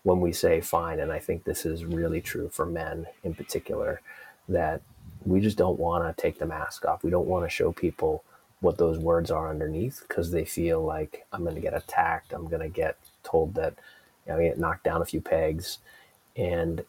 [0.03, 0.99] when we say fine.
[0.99, 4.01] And I think this is really true for men in particular
[4.49, 4.81] that
[5.25, 7.03] we just don't want to take the mask off.
[7.03, 8.25] We don't want to show people
[8.59, 12.33] what those words are underneath because they feel like I'm going to get attacked.
[12.33, 13.75] I'm going to get told that
[14.25, 15.79] you know, get knocked down a few pegs,
[16.35, 16.83] and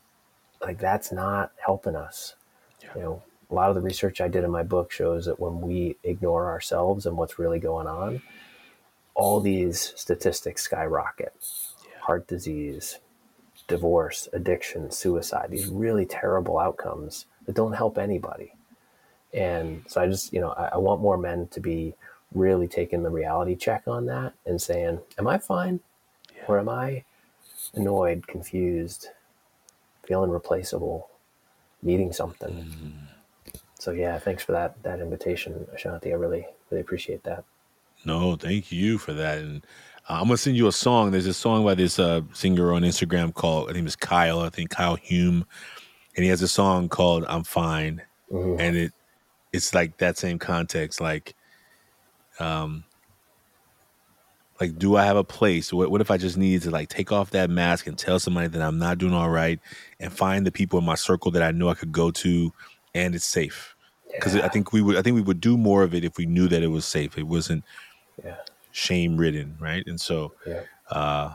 [0.61, 2.35] like that's not helping us.
[2.83, 2.91] Yeah.
[2.97, 5.61] You know, a lot of the research I did in my book shows that when
[5.61, 8.23] we ignore ourselves and what's really going on,
[9.15, 11.35] all these statistics skyrocket.
[11.87, 12.01] Yeah.
[12.01, 12.99] Heart disease,
[13.69, 18.53] divorce, addiction, suicide, these really terrible outcomes that don't help anybody.
[19.33, 21.95] And so I just, you know, I, I want more men to be
[22.35, 25.81] really taking the reality check on that and saying, Am I fine?
[26.35, 26.45] Yeah.
[26.49, 27.05] Or am I
[27.75, 29.09] annoyed, confused,
[30.05, 31.11] feeling replaceable,
[31.83, 32.55] needing something?
[32.55, 32.93] Mm.
[33.79, 36.13] So yeah, thanks for that that invitation, Ashanti.
[36.13, 37.45] I really, really appreciate that.
[38.05, 39.39] No, thank you for that.
[39.39, 39.65] And
[40.09, 41.11] uh, I'm gonna send you a song.
[41.11, 44.41] There's a song by this uh, singer on Instagram called I think it's Kyle.
[44.41, 45.45] I think Kyle Hume,
[46.17, 48.61] and he has a song called "I'm Fine," mm-hmm.
[48.61, 48.93] and it
[49.53, 51.01] it's like that same context.
[51.01, 51.35] Like,
[52.41, 52.85] um,
[54.61, 55.73] like do I have a place?
[55.73, 58.49] What, what if I just need to like take off that mask and tell somebody
[58.49, 59.59] that I'm not doing all right,
[60.01, 62.53] and find the people in my circle that I know I could go to,
[62.95, 63.75] and it's safe.
[64.13, 64.45] Because yeah.
[64.45, 66.47] I think we would, I think we would do more of it if we knew
[66.49, 67.19] that it was safe.
[67.19, 67.65] It wasn't.
[68.25, 68.37] Yeah
[68.75, 69.85] shame ridden, right?
[69.87, 70.63] And so, yeah.
[70.91, 71.33] uh,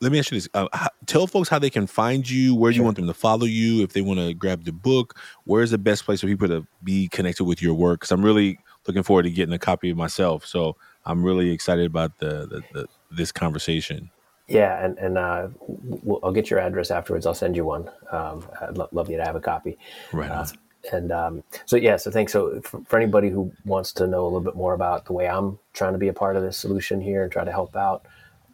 [0.00, 2.54] let me ask you this: uh, how, tell folks how they can find you.
[2.54, 3.82] Where do you want them to follow you?
[3.82, 7.08] If they want to grab the book, where's the best place for people to be
[7.08, 8.00] connected with your work?
[8.00, 10.46] Because I'm really looking forward to getting a copy of myself.
[10.46, 10.76] So
[11.06, 14.10] I'm really excited about the, the, the this conversation.
[14.48, 17.26] Yeah, and and uh, we'll, I'll get your address afterwards.
[17.26, 17.90] I'll send you one.
[18.10, 19.78] Um, I'd lo- love you to have a copy.
[20.12, 20.30] Right.
[20.30, 20.46] Uh,
[20.92, 24.24] and um, so yeah so thanks so for, for, anybody who wants to know a
[24.24, 27.00] little bit more about the way i'm trying to be a part of this solution
[27.00, 28.06] here and try to help out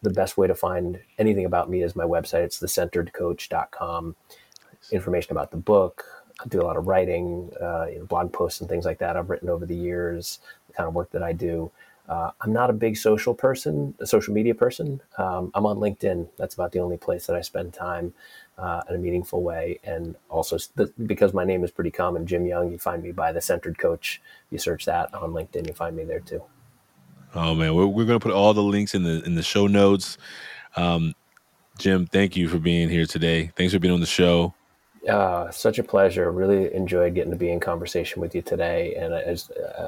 [0.03, 4.16] the best way to find anything about me is my website it's thecenteredcoach.com
[4.90, 6.05] information about the book
[6.44, 9.16] i do a lot of writing uh, you know, blog posts and things like that
[9.16, 11.70] i've written over the years the kind of work that i do
[12.09, 15.00] uh, I'm not a big social person, a social media person.
[15.18, 16.28] Um, I'm on LinkedIn.
[16.36, 18.14] That's about the only place that I spend time
[18.59, 19.80] uh, in a meaningful way.
[19.84, 20.59] And also,
[21.07, 24.20] because my name is pretty common, Jim Young, you find me by the Centered Coach.
[24.50, 26.42] You search that on LinkedIn, you find me there too.
[27.34, 29.66] Oh man, we're, we're going to put all the links in the in the show
[29.66, 30.16] notes.
[30.76, 31.14] Um,
[31.78, 33.50] Jim, thank you for being here today.
[33.57, 34.54] Thanks for being on the show.
[35.09, 36.32] Uh, such a pleasure.
[36.32, 39.36] Really enjoyed getting to be in conversation with you today, and I,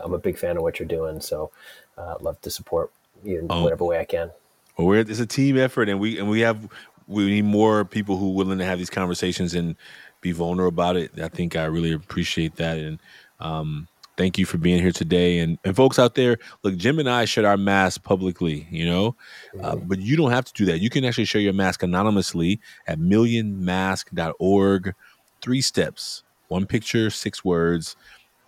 [0.05, 1.21] am a big fan of what you're doing.
[1.21, 1.51] So,
[1.99, 2.91] uh, love to support
[3.25, 3.65] you in oh.
[3.65, 4.31] whatever way I can.
[4.77, 6.69] Well, we're, it's a team effort, and we and we have
[7.07, 9.77] we need more people who are willing to have these conversations and
[10.21, 11.19] be vulnerable about it.
[11.21, 12.99] I think I really appreciate that, and
[13.41, 15.39] um, thank you for being here today.
[15.41, 19.17] And and folks out there, look, Jim and I shared our mask publicly, you know,
[19.63, 19.89] uh, mm-hmm.
[19.89, 20.81] but you don't have to do that.
[20.81, 24.95] You can actually share your mask anonymously at millionmask.org.
[25.41, 27.97] Three steps: one picture, six words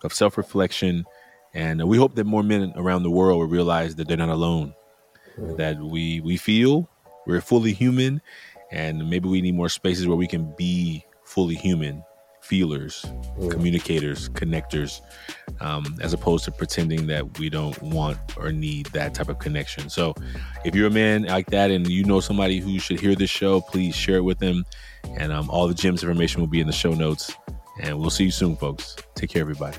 [0.03, 1.05] of self reflection
[1.53, 4.73] and we hope that more men around the world will realize that they're not alone,
[5.37, 5.57] mm.
[5.57, 6.89] that we we feel
[7.27, 8.21] we're fully human,
[8.71, 12.03] and maybe we need more spaces where we can be fully human,
[12.41, 13.05] feelers,
[13.37, 13.51] mm.
[13.51, 15.01] communicators, connectors,
[15.59, 19.89] um, as opposed to pretending that we don't want or need that type of connection.
[19.89, 20.15] So,
[20.65, 23.61] if you're a man like that and you know somebody who should hear this show,
[23.61, 24.65] please share it with them.
[25.17, 27.35] And um, all the Jim's information will be in the show notes.
[27.81, 28.95] And we'll see you soon, folks.
[29.15, 29.77] Take care, everybody.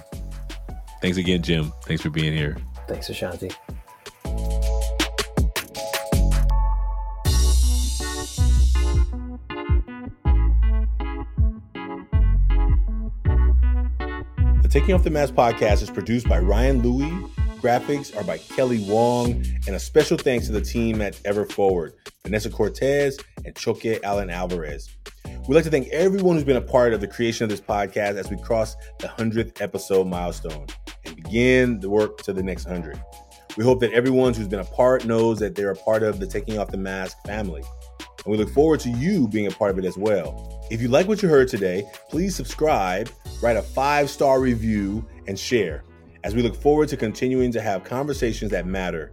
[1.03, 1.73] Thanks again, Jim.
[1.83, 2.57] Thanks for being here.
[2.87, 3.51] Thanks, Ashanti.
[14.63, 17.11] The Taking Off the Mask podcast is produced by Ryan Louie.
[17.61, 19.45] Graphics are by Kelly Wong.
[19.67, 24.31] And a special thanks to the team at Ever Forward, Vanessa Cortez and Choke Allen
[24.31, 24.89] Alvarez.
[25.49, 28.15] We'd like to thank everyone who's been a part of the creation of this podcast
[28.15, 30.67] as we cross the 100th episode milestone
[31.05, 33.03] and begin the work to the next 100.
[33.57, 36.29] We hope that everyone who's been a part knows that they're a part of the
[36.29, 37.65] Taking Off the Mask family.
[38.25, 40.65] And we look forward to you being a part of it as well.
[40.71, 43.11] If you like what you heard today, please subscribe,
[43.43, 45.83] write a five star review, and share
[46.23, 49.13] as we look forward to continuing to have conversations that matter.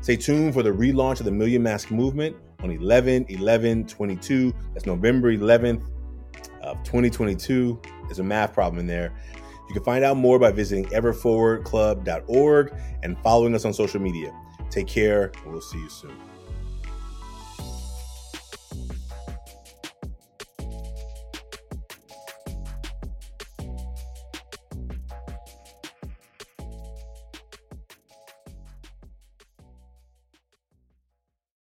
[0.00, 4.54] Stay tuned for the relaunch of the Million Mask Movement on 11 11 22.
[4.72, 5.82] That's November 11th
[6.62, 7.80] of 2022.
[8.04, 9.12] There's a math problem in there.
[9.68, 14.32] You can find out more by visiting everforwardclub.org and following us on social media.
[14.70, 16.25] Take care, we'll see you soon.